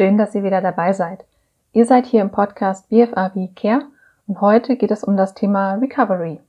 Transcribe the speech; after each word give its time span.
Schön, 0.00 0.16
dass 0.16 0.34
ihr 0.34 0.42
wieder 0.42 0.62
dabei 0.62 0.94
seid. 0.94 1.26
Ihr 1.74 1.84
seid 1.84 2.06
hier 2.06 2.22
im 2.22 2.30
Podcast 2.30 2.88
BFAW 2.88 3.48
Care 3.54 3.82
und 4.26 4.40
heute 4.40 4.76
geht 4.76 4.90
es 4.90 5.04
um 5.04 5.14
das 5.14 5.34
Thema 5.34 5.74
Recovery. 5.74 6.40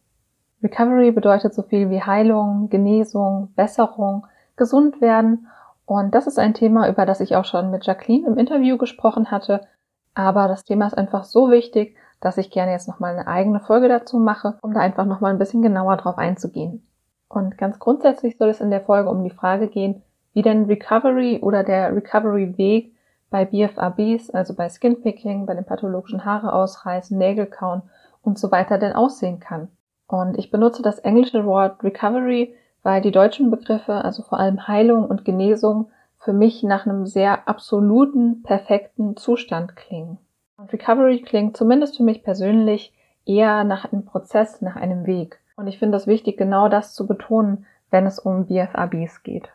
Recovery 0.64 1.12
bedeutet 1.12 1.54
so 1.54 1.62
viel 1.62 1.90
wie 1.90 2.02
Heilung, 2.02 2.70
Genesung, 2.70 3.52
Besserung, 3.58 4.26
gesund 4.56 5.02
werden 5.02 5.48
und 5.86 6.16
das 6.16 6.28
ist 6.28 6.40
ein 6.40 6.54
Thema, 6.54 6.88
über 6.88 7.06
das 7.06 7.20
ich 7.20 7.36
auch 7.36 7.44
schon 7.44 7.72
mit 7.72 7.86
Jacqueline 7.86 8.26
im 8.26 8.38
Interview 8.38 8.78
gesprochen 8.78 9.32
hatte, 9.32 9.68
aber 10.14 10.48
das 10.48 10.64
Thema 10.64 10.88
ist 10.88 10.98
einfach 10.98 11.26
so 11.26 11.52
wichtig, 11.52 11.98
dass 12.22 12.38
ich 12.38 12.52
gerne 12.52 12.72
jetzt 12.72 12.88
nochmal 12.88 13.18
eine 13.18 13.28
eigene 13.28 13.60
Folge 13.60 13.90
dazu 13.90 14.18
mache, 14.18 14.60
um 14.62 14.74
da 14.74 14.80
einfach 14.80 15.06
nochmal 15.06 15.34
ein 15.34 15.40
bisschen 15.40 15.62
genauer 15.62 15.98
drauf 15.98 16.18
einzugehen. 16.18 16.88
Und 17.28 17.58
ganz 17.58 17.80
grundsätzlich 17.80 18.38
soll 18.38 18.48
es 18.48 18.62
in 18.62 18.72
der 18.72 18.80
Folge 18.80 19.10
um 19.10 19.26
die 19.26 19.30
Frage 19.30 19.68
gehen, 19.68 20.04
wie 20.32 20.42
denn 20.42 20.68
Recovery 20.68 21.40
oder 21.42 21.66
der 21.66 21.94
Recovery-Weg 21.94 22.94
bei 23.32 23.46
BFABs, 23.46 24.30
also 24.30 24.54
bei 24.54 24.70
Skinpicking, 24.70 25.48
bei 25.48 25.56
den 25.56 25.66
pathologischen 25.66 26.26
Haare 26.26 26.54
ausreißen, 26.54 27.18
Nägel 27.18 27.48
kauen 27.48 27.82
und 28.22 28.38
so 28.38 28.52
weiter 28.52 28.78
denn 28.78 28.94
aussehen 28.94 29.40
kann. 29.40 29.70
Und 30.06 30.38
ich 30.38 30.52
benutze 30.52 30.84
das 30.84 31.00
englische 31.00 31.46
Wort 31.46 31.84
Recovery, 31.84 32.54
weil 32.84 33.02
die 33.02 33.12
deutschen 33.12 33.50
Begriffe, 33.50 33.94
also 33.94 34.22
vor 34.22 34.40
allem 34.40 34.68
Heilung 34.68 35.06
und 35.06 35.26
Genesung, 35.26 35.90
für 36.20 36.34
mich 36.34 36.62
nach 36.62 36.86
einem 36.86 37.08
sehr 37.08 37.48
absoluten, 37.48 38.44
perfekten 38.44 39.16
Zustand 39.18 39.76
klingen. 39.76 40.20
Und 40.58 40.72
Recovery 40.72 41.22
klingt 41.22 41.58
zumindest 41.58 41.98
für 41.98 42.04
mich 42.04 42.24
persönlich 42.24 42.94
eher 43.26 43.64
nach 43.64 43.92
einem 43.92 44.06
Prozess, 44.06 44.62
nach 44.62 44.76
einem 44.76 45.08
Weg. 45.08 45.40
Und 45.56 45.68
ich 45.68 45.80
finde 45.80 45.98
es 45.98 46.06
wichtig, 46.06 46.38
genau 46.38 46.70
das 46.70 46.94
zu 46.94 47.08
betonen, 47.08 47.66
wenn 47.90 48.06
es 48.06 48.20
um 48.20 48.46
BFABs 48.46 49.24
geht. 49.24 49.50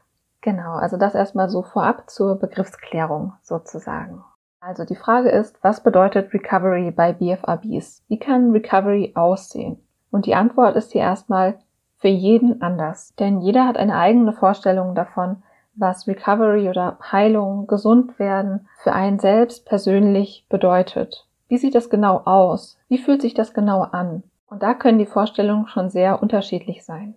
Genau, 0.46 0.76
also 0.76 0.96
das 0.96 1.16
erstmal 1.16 1.48
so 1.48 1.62
vorab 1.62 2.08
zur 2.08 2.38
Begriffsklärung 2.38 3.32
sozusagen. 3.42 4.22
Also 4.60 4.84
die 4.84 4.94
Frage 4.94 5.28
ist, 5.28 5.58
was 5.62 5.82
bedeutet 5.82 6.32
Recovery 6.32 6.92
bei 6.92 7.12
BFABs? 7.12 8.04
Wie 8.06 8.20
kann 8.20 8.52
Recovery 8.52 9.10
aussehen? 9.16 9.84
Und 10.12 10.24
die 10.24 10.36
Antwort 10.36 10.76
ist 10.76 10.92
hier 10.92 11.00
erstmal 11.00 11.58
für 11.96 12.06
jeden 12.06 12.62
anders. 12.62 13.12
Denn 13.18 13.40
jeder 13.40 13.66
hat 13.66 13.76
eine 13.76 13.96
eigene 13.96 14.32
Vorstellung 14.32 14.94
davon, 14.94 15.42
was 15.74 16.06
Recovery 16.06 16.68
oder 16.68 16.96
Heilung, 17.10 17.66
gesund 17.66 18.16
werden 18.20 18.68
für 18.84 18.92
einen 18.92 19.18
selbst 19.18 19.66
persönlich 19.66 20.46
bedeutet. 20.48 21.26
Wie 21.48 21.58
sieht 21.58 21.74
das 21.74 21.90
genau 21.90 22.18
aus? 22.24 22.78
Wie 22.86 22.98
fühlt 22.98 23.20
sich 23.20 23.34
das 23.34 23.52
genau 23.52 23.80
an? 23.80 24.22
Und 24.46 24.62
da 24.62 24.74
können 24.74 25.00
die 25.00 25.06
Vorstellungen 25.06 25.66
schon 25.66 25.90
sehr 25.90 26.22
unterschiedlich 26.22 26.84
sein. 26.84 27.16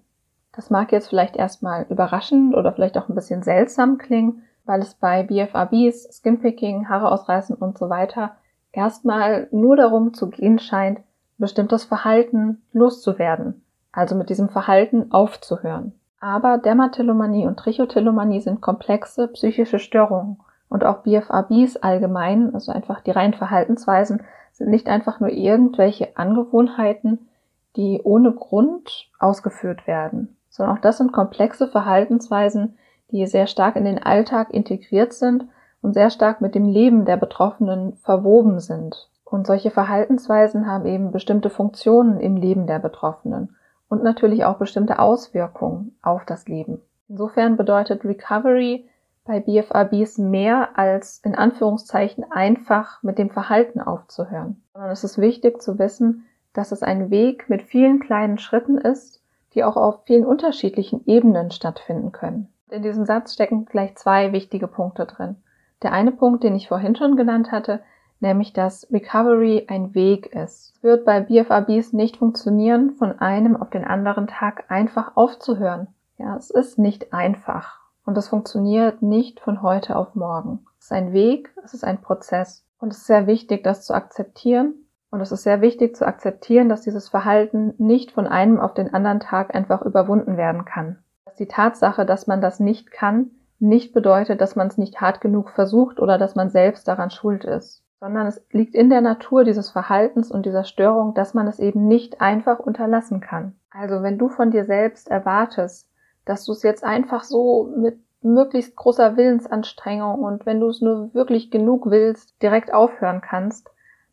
Das 0.54 0.70
mag 0.70 0.92
jetzt 0.92 1.10
vielleicht 1.10 1.36
erstmal 1.36 1.86
überraschend 1.90 2.56
oder 2.56 2.74
vielleicht 2.74 2.98
auch 2.98 3.08
ein 3.08 3.16
bisschen 3.16 3.44
seltsam 3.44 3.98
klingen, 3.98 4.44
weil 4.66 4.82
es 4.82 4.94
bei 4.96 5.24
BFRBs, 5.24 6.10
Skinpicking, 6.12 6.90
Haare 6.90 7.12
ausreißen 7.12 7.56
und 7.56 7.78
so 7.78 7.90
weiter 7.90 8.36
erstmal 8.72 9.48
nur 9.52 9.76
darum 9.76 10.14
zu 10.14 10.30
gehen 10.30 10.60
scheint, 10.60 11.02
bestimmtes 11.38 11.86
Verhalten 11.86 12.62
loszuwerden, 12.74 13.64
also 13.92 14.16
mit 14.16 14.30
diesem 14.30 14.50
Verhalten 14.50 15.12
aufzuhören. 15.12 15.94
Aber 16.20 16.58
Dermatillomanie 16.58 17.48
und 17.48 17.58
Trichotillomanie 17.58 18.42
sind 18.42 18.62
komplexe 18.62 19.28
psychische 19.30 19.80
Störungen 19.80 20.40
und 20.68 20.84
auch 20.84 21.04
BFRBs 21.04 21.78
allgemein, 21.78 22.54
also 22.54 22.72
einfach 22.72 23.02
die 23.02 23.12
reinen 23.12 23.34
Verhaltensweisen, 23.34 24.24
sind 24.52 24.70
nicht 24.70 24.88
einfach 24.88 25.20
nur 25.20 25.30
irgendwelche 25.30 26.18
Angewohnheiten, 26.18 27.30
die 27.76 28.02
ohne 28.04 28.34
Grund 28.34 29.10
ausgeführt 29.20 29.88
werden 29.88 30.36
sondern 30.60 30.76
auch 30.76 30.82
das 30.82 30.98
sind 30.98 31.14
komplexe 31.14 31.70
Verhaltensweisen, 31.70 32.78
die 33.12 33.26
sehr 33.28 33.48
stark 33.48 33.78
in 33.78 33.86
den 33.86 34.04
Alltag 34.04 34.54
integriert 34.54 35.14
sind 35.14 35.48
und 35.82 35.94
sehr 35.94 36.10
stark 36.10 36.42
mit 36.42 36.54
dem 36.54 36.66
Leben 36.66 37.06
der 37.06 37.16
Betroffenen 37.16 37.96
verwoben 38.04 38.60
sind. 38.60 39.10
Und 39.24 39.48
solche 39.48 39.72
Verhaltensweisen 39.72 40.68
haben 40.68 40.86
eben 40.86 41.12
bestimmte 41.12 41.50
Funktionen 41.50 42.20
im 42.20 42.36
Leben 42.36 42.68
der 42.68 42.80
Betroffenen 42.80 43.56
und 43.88 44.04
natürlich 44.04 44.44
auch 44.44 44.58
bestimmte 44.58 45.00
Auswirkungen 45.00 45.98
auf 46.02 46.26
das 46.26 46.46
Leben. 46.50 46.82
Insofern 47.08 47.56
bedeutet 47.56 48.04
Recovery 48.04 48.86
bei 49.24 49.40
BFRBs 49.40 50.18
mehr 50.18 50.78
als 50.78 51.22
in 51.24 51.36
Anführungszeichen 51.36 52.30
einfach 52.32 53.02
mit 53.02 53.18
dem 53.18 53.30
Verhalten 53.30 53.80
aufzuhören, 53.80 54.62
sondern 54.74 54.92
es 54.92 55.06
ist 55.06 55.20
wichtig 55.20 55.62
zu 55.62 55.80
wissen, 55.80 56.26
dass 56.52 56.74
es 56.74 56.84
ein 56.84 57.12
Weg 57.12 57.50
mit 57.50 57.62
vielen 57.62 58.02
kleinen 58.02 58.40
Schritten 58.40 58.78
ist, 58.78 59.19
die 59.54 59.64
auch 59.64 59.78
auf 59.78 60.04
vielen 60.06 60.26
unterschiedlichen 60.26 61.06
Ebenen 61.06 61.52
stattfinden 61.52 62.12
können. 62.12 62.50
In 62.70 62.84
diesem 62.84 63.06
Satz 63.06 63.34
stecken 63.34 63.66
gleich 63.66 63.96
zwei 63.96 64.32
wichtige 64.32 64.68
Punkte 64.68 65.06
drin. 65.06 65.38
Der 65.82 65.92
eine 65.92 66.12
Punkt, 66.12 66.44
den 66.44 66.56
ich 66.56 66.68
vorhin 66.68 66.96
schon 66.96 67.16
genannt 67.16 67.52
hatte, 67.52 67.82
nämlich 68.20 68.54
dass 68.54 68.88
Recovery 68.92 69.66
ein 69.70 69.96
Weg 69.96 70.28
ist. 70.28 70.74
Es 70.76 70.84
wird 70.84 71.06
bei 71.06 71.22
BFABs 71.22 71.94
nicht 71.94 72.18
funktionieren, 72.18 72.92
von 72.92 73.20
einem 73.20 73.56
auf 73.56 73.70
den 73.70 73.86
anderen 73.86 74.28
Tag 74.28 74.66
einfach 74.70 75.16
aufzuhören. 75.16 75.88
Ja, 76.18 76.36
es 76.36 76.50
ist 76.50 76.78
nicht 76.78 77.14
einfach. 77.14 77.80
Und 78.06 78.18
es 78.18 78.28
funktioniert 78.28 79.02
nicht 79.02 79.40
von 79.40 79.62
heute 79.62 79.96
auf 79.96 80.16
morgen. 80.16 80.66
Es 80.78 80.86
ist 80.86 80.92
ein 80.92 81.14
Weg, 81.14 81.54
es 81.64 81.74
ist 81.74 81.84
ein 81.84 82.02
Prozess. 82.02 82.66
Und 82.80 82.92
es 82.92 83.00
ist 83.00 83.08
sehr 83.08 83.26
wichtig, 83.26 83.64
das 83.64 83.86
zu 83.86 83.94
akzeptieren 83.94 84.74
und 85.12 85.22
es 85.22 85.32
ist 85.32 85.44
sehr 85.44 85.62
wichtig 85.62 85.96
zu 85.96 86.06
akzeptieren, 86.06 86.70
dass 86.70 86.82
dieses 86.82 87.10
Verhalten 87.10 87.74
nicht 87.78 88.12
von 88.12 88.28
einem 88.28 88.60
auf 88.60 88.74
den 88.74 88.94
anderen 88.94 89.20
Tag 89.20 89.56
einfach 89.56 89.82
überwunden 89.82 90.38
werden 90.38 90.66
kann. 90.66 91.00
Dass 91.26 91.36
die 91.36 91.48
Tatsache, 91.48 92.06
dass 92.06 92.28
man 92.28 92.42
das 92.42 92.60
nicht 92.60 92.92
kann, 92.92 93.32
nicht 93.60 93.94
bedeutet, 93.94 94.40
dass 94.40 94.56
man 94.56 94.68
es 94.68 94.78
nicht 94.78 95.02
hart 95.02 95.20
genug 95.20 95.50
versucht 95.50 96.00
oder 96.00 96.18
dass 96.18 96.36
man 96.36 96.50
selbst 96.50 96.88
daran 96.88 97.10
schuld 97.10 97.44
ist, 97.44 97.84
sondern 98.00 98.28
es 98.28 98.42
liegt 98.52 98.76
in 98.76 98.90
der 98.90 99.02
Natur 99.02 99.44
dieses 99.44 99.70
Verhaltens 99.70 100.32
und 100.32 100.46
dieser 100.46 100.64
Störung, 100.64 101.14
dass 101.14 101.34
man 101.34 101.48
es 101.48 101.60
eben 101.60 101.88
nicht 101.88 102.22
einfach 102.22 102.60
unterlassen 102.60 103.20
kann. 103.20 103.56
Also 103.72 104.02
wenn 104.02 104.18
du 104.18 104.30
von 104.30 104.52
dir 104.52 104.66
selbst 104.66 105.10
erwartest, 105.10 105.90
dass 106.26 106.46
du 106.46 106.54
es 106.54 106.64
jetzt 106.64 106.84
einfach 106.84 107.24
so 107.24 107.74
mit 107.76 108.00
möglichst 108.22 108.76
großer 108.76 109.18
Willensanstrengung 109.18 110.20
und 110.20 110.46
wenn 110.46 110.60
du 110.60 110.68
es 110.68 110.82
nur 110.82 111.14
wirklich 111.14 111.52
genug 111.52 111.90
willst, 111.90 112.42
direkt 112.42 112.74
aufhören 112.74 113.22
kannst, 113.22 113.70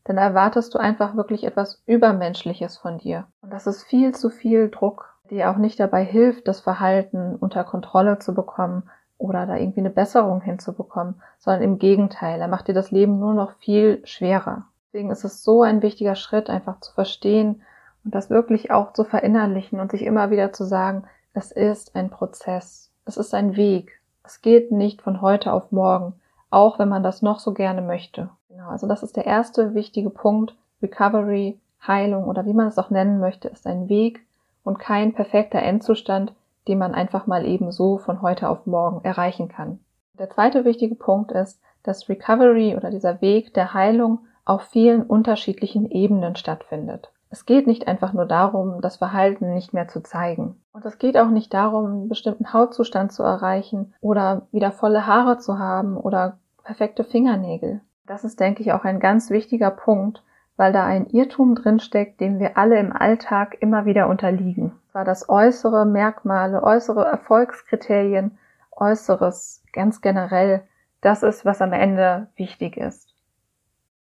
dann 0.06 0.18
erwartest 0.18 0.72
du 0.72 0.78
einfach 0.78 1.16
wirklich 1.16 1.42
etwas 1.44 1.82
Übermenschliches 1.84 2.78
von 2.78 2.98
dir. 2.98 3.26
Und 3.42 3.52
das 3.52 3.66
ist 3.66 3.82
viel 3.82 4.14
zu 4.14 4.30
viel 4.30 4.70
Druck, 4.70 5.16
dir 5.30 5.50
auch 5.50 5.56
nicht 5.56 5.80
dabei 5.80 6.04
hilft, 6.04 6.46
das 6.46 6.60
Verhalten 6.60 7.34
unter 7.34 7.64
Kontrolle 7.64 8.20
zu 8.20 8.32
bekommen 8.32 8.88
oder 9.18 9.46
da 9.46 9.56
irgendwie 9.56 9.80
eine 9.80 9.90
Besserung 9.90 10.40
hinzubekommen, 10.40 11.20
sondern 11.38 11.62
im 11.62 11.78
Gegenteil, 11.78 12.40
er 12.40 12.46
macht 12.46 12.68
dir 12.68 12.74
das 12.74 12.92
Leben 12.92 13.18
nur 13.18 13.34
noch 13.34 13.52
viel 13.58 14.00
schwerer. 14.06 14.66
Deswegen 14.86 15.10
ist 15.10 15.24
es 15.24 15.42
so 15.42 15.62
ein 15.62 15.82
wichtiger 15.82 16.14
Schritt, 16.14 16.48
einfach 16.48 16.78
zu 16.80 16.92
verstehen 16.92 17.62
und 18.04 18.14
das 18.14 18.30
wirklich 18.30 18.70
auch 18.70 18.92
zu 18.92 19.02
verinnerlichen 19.02 19.80
und 19.80 19.90
sich 19.90 20.02
immer 20.02 20.30
wieder 20.30 20.52
zu 20.52 20.64
sagen, 20.64 21.04
es 21.34 21.50
ist 21.50 21.96
ein 21.96 22.10
Prozess, 22.10 22.92
es 23.06 23.16
ist 23.16 23.34
ein 23.34 23.56
Weg, 23.56 24.00
es 24.22 24.40
geht 24.40 24.70
nicht 24.70 25.02
von 25.02 25.20
heute 25.20 25.52
auf 25.52 25.72
morgen, 25.72 26.14
auch 26.50 26.78
wenn 26.78 26.88
man 26.88 27.02
das 27.02 27.22
noch 27.22 27.40
so 27.40 27.52
gerne 27.52 27.82
möchte. 27.82 28.30
Genau, 28.66 28.72
also 28.72 28.88
das 28.88 29.04
ist 29.04 29.16
der 29.16 29.26
erste 29.26 29.74
wichtige 29.76 30.10
Punkt. 30.10 30.56
Recovery, 30.82 31.56
Heilung 31.86 32.24
oder 32.24 32.46
wie 32.46 32.52
man 32.52 32.66
es 32.66 32.78
auch 32.78 32.90
nennen 32.90 33.20
möchte, 33.20 33.46
ist 33.46 33.64
ein 33.64 33.88
Weg 33.88 34.26
und 34.64 34.80
kein 34.80 35.14
perfekter 35.14 35.60
Endzustand, 35.62 36.32
den 36.66 36.78
man 36.78 36.92
einfach 36.92 37.28
mal 37.28 37.46
eben 37.46 37.70
so 37.70 37.96
von 37.96 38.22
heute 38.22 38.48
auf 38.48 38.66
morgen 38.66 39.04
erreichen 39.04 39.46
kann. 39.46 39.78
Der 40.18 40.30
zweite 40.30 40.64
wichtige 40.64 40.96
Punkt 40.96 41.30
ist, 41.30 41.60
dass 41.84 42.08
Recovery 42.08 42.74
oder 42.74 42.90
dieser 42.90 43.20
Weg 43.20 43.54
der 43.54 43.72
Heilung 43.72 44.18
auf 44.44 44.62
vielen 44.62 45.04
unterschiedlichen 45.04 45.88
Ebenen 45.88 46.34
stattfindet. 46.34 47.12
Es 47.30 47.46
geht 47.46 47.68
nicht 47.68 47.86
einfach 47.86 48.12
nur 48.14 48.26
darum, 48.26 48.80
das 48.80 48.96
Verhalten 48.96 49.54
nicht 49.54 49.74
mehr 49.74 49.86
zu 49.86 50.02
zeigen. 50.02 50.60
Und 50.72 50.84
es 50.84 50.98
geht 50.98 51.16
auch 51.16 51.30
nicht 51.30 51.54
darum, 51.54 51.86
einen 51.86 52.08
bestimmten 52.08 52.52
Hautzustand 52.52 53.12
zu 53.12 53.22
erreichen 53.22 53.94
oder 54.00 54.42
wieder 54.50 54.72
volle 54.72 55.06
Haare 55.06 55.38
zu 55.38 55.56
haben 55.60 55.96
oder 55.96 56.38
perfekte 56.64 57.04
Fingernägel. 57.04 57.80
Das 58.06 58.24
ist, 58.24 58.38
denke 58.38 58.62
ich, 58.62 58.72
auch 58.72 58.84
ein 58.84 59.00
ganz 59.00 59.30
wichtiger 59.30 59.70
Punkt, 59.70 60.22
weil 60.56 60.72
da 60.72 60.84
ein 60.84 61.06
Irrtum 61.06 61.54
drinsteckt, 61.54 62.20
dem 62.20 62.38
wir 62.38 62.56
alle 62.56 62.78
im 62.78 62.92
Alltag 62.92 63.56
immer 63.60 63.84
wieder 63.84 64.08
unterliegen. 64.08 64.72
Zwar 64.92 65.04
das 65.04 65.28
äußere 65.28 65.84
Merkmale, 65.84 66.62
äußere 66.62 67.04
Erfolgskriterien, 67.04 68.38
äußeres 68.70 69.62
ganz 69.72 70.00
generell, 70.00 70.62
das 71.00 71.22
ist, 71.22 71.44
was 71.44 71.60
am 71.60 71.72
Ende 71.72 72.28
wichtig 72.36 72.76
ist. 72.76 73.12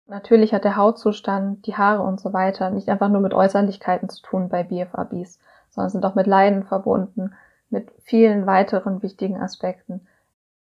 Natürlich 0.08 0.54
hat 0.54 0.64
der 0.64 0.76
Hautzustand, 0.76 1.66
die 1.68 1.78
Haare 1.78 2.02
und 2.02 2.20
so 2.20 2.34
weiter 2.34 2.70
nicht 2.70 2.90
einfach 2.90 3.10
nur 3.10 3.22
mit 3.22 3.34
Äußerlichkeiten 3.34 4.10
zu 4.10 4.22
tun 4.22 4.50
bei 4.50 4.64
BFABs, 4.64 5.40
sondern 5.70 5.90
sind 5.90 6.06
auch 6.06 6.16
mit 6.16 6.28
Leiden 6.28 6.64
verbunden, 6.64 7.34
mit 7.70 7.92
vielen 8.02 8.46
weiteren 8.46 9.02
wichtigen 9.04 9.40
Aspekten. 9.40 10.08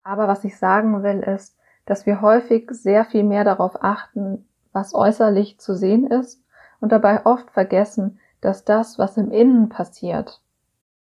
Aber 0.04 0.28
was 0.28 0.44
ich 0.44 0.58
sagen 0.58 1.02
will, 1.02 1.22
ist, 1.22 1.58
dass 1.86 2.06
wir 2.06 2.22
häufig 2.22 2.70
sehr 2.72 3.06
viel 3.06 3.24
mehr 3.24 3.44
darauf 3.44 3.84
achten, 3.84 4.48
was 4.74 4.94
äußerlich 4.94 5.60
zu 5.60 5.76
sehen 5.76 6.08
ist 6.08 6.44
und 6.80 6.92
dabei 6.92 7.26
oft 7.26 7.52
vergessen, 7.52 8.20
dass 8.40 8.66
das, 8.66 8.98
was 8.98 9.18
im 9.18 9.32
Innen 9.32 9.70
passiert, 9.70 10.42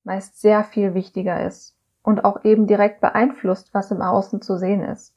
meist 0.04 0.40
sehr 0.40 0.64
viel 0.64 0.94
wichtiger 0.94 1.46
ist 1.46 1.76
und 2.04 2.24
auch 2.24 2.44
eben 2.44 2.68
direkt 2.68 3.02
beeinflusst, 3.02 3.74
was 3.74 3.92
im 3.92 4.02
Außen 4.02 4.42
zu 4.42 4.58
sehen 4.58 4.84
ist. 4.84 5.16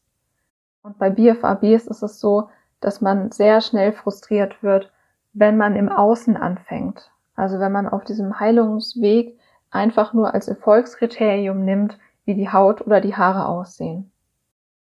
Und 0.82 0.98
bei 0.98 1.10
BFABs 1.10 1.86
ist 1.86 2.02
es 2.02 2.18
so, 2.18 2.48
dass 2.80 3.00
man 3.00 3.30
sehr 3.30 3.60
schnell 3.60 3.92
frustriert 3.92 4.62
wird, 4.62 4.90
wenn 5.32 5.56
man 5.56 5.76
im 5.76 5.88
Außen 5.88 6.36
anfängt. 6.36 7.10
Also 7.34 7.60
wenn 7.60 7.72
man 7.72 7.88
auf 7.88 8.04
diesem 8.04 8.40
Heilungsweg 8.40 9.38
einfach 9.70 10.14
nur 10.14 10.32
als 10.32 10.48
Erfolgskriterium 10.48 11.64
nimmt, 11.64 11.98
wie 12.24 12.34
die 12.34 12.50
Haut 12.50 12.86
oder 12.86 13.00
die 13.00 13.14
Haare 13.14 13.46
aussehen. 13.46 14.10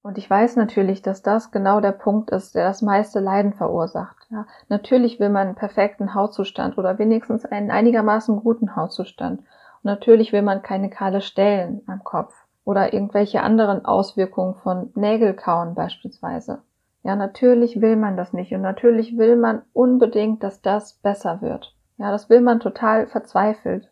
Und 0.02 0.18
ich 0.18 0.28
weiß 0.28 0.56
natürlich, 0.56 1.00
dass 1.02 1.22
das 1.22 1.52
genau 1.52 1.80
der 1.80 1.92
Punkt 1.92 2.30
ist, 2.30 2.56
der 2.56 2.64
das 2.64 2.82
meiste 2.82 3.20
Leiden 3.20 3.52
verursacht. 3.52 4.16
Ja, 4.30 4.46
natürlich 4.68 5.20
will 5.20 5.28
man 5.28 5.48
einen 5.48 5.56
perfekten 5.56 6.14
Hautzustand 6.14 6.76
oder 6.76 6.98
wenigstens 6.98 7.44
einen 7.44 7.70
einigermaßen 7.70 8.40
guten 8.40 8.74
Hautzustand. 8.74 9.40
Und 9.40 9.84
natürlich 9.84 10.32
will 10.32 10.42
man 10.42 10.62
keine 10.62 10.90
kahle 10.90 11.20
Stellen 11.20 11.82
am 11.86 12.02
Kopf 12.02 12.34
oder 12.64 12.92
irgendwelche 12.92 13.42
anderen 13.42 13.84
Auswirkungen 13.84 14.56
von 14.56 14.90
Nägelkauen 14.94 15.74
beispielsweise. 15.74 16.62
Ja, 17.04 17.14
natürlich 17.14 17.80
will 17.80 17.96
man 17.96 18.16
das 18.16 18.32
nicht 18.32 18.52
und 18.52 18.62
natürlich 18.62 19.16
will 19.18 19.36
man 19.36 19.62
unbedingt, 19.72 20.42
dass 20.42 20.62
das 20.62 20.94
besser 20.94 21.42
wird. 21.42 21.74
Ja, 21.96 22.10
das 22.10 22.28
will 22.28 22.40
man 22.40 22.58
total 22.58 23.06
verzweifelt. 23.06 23.91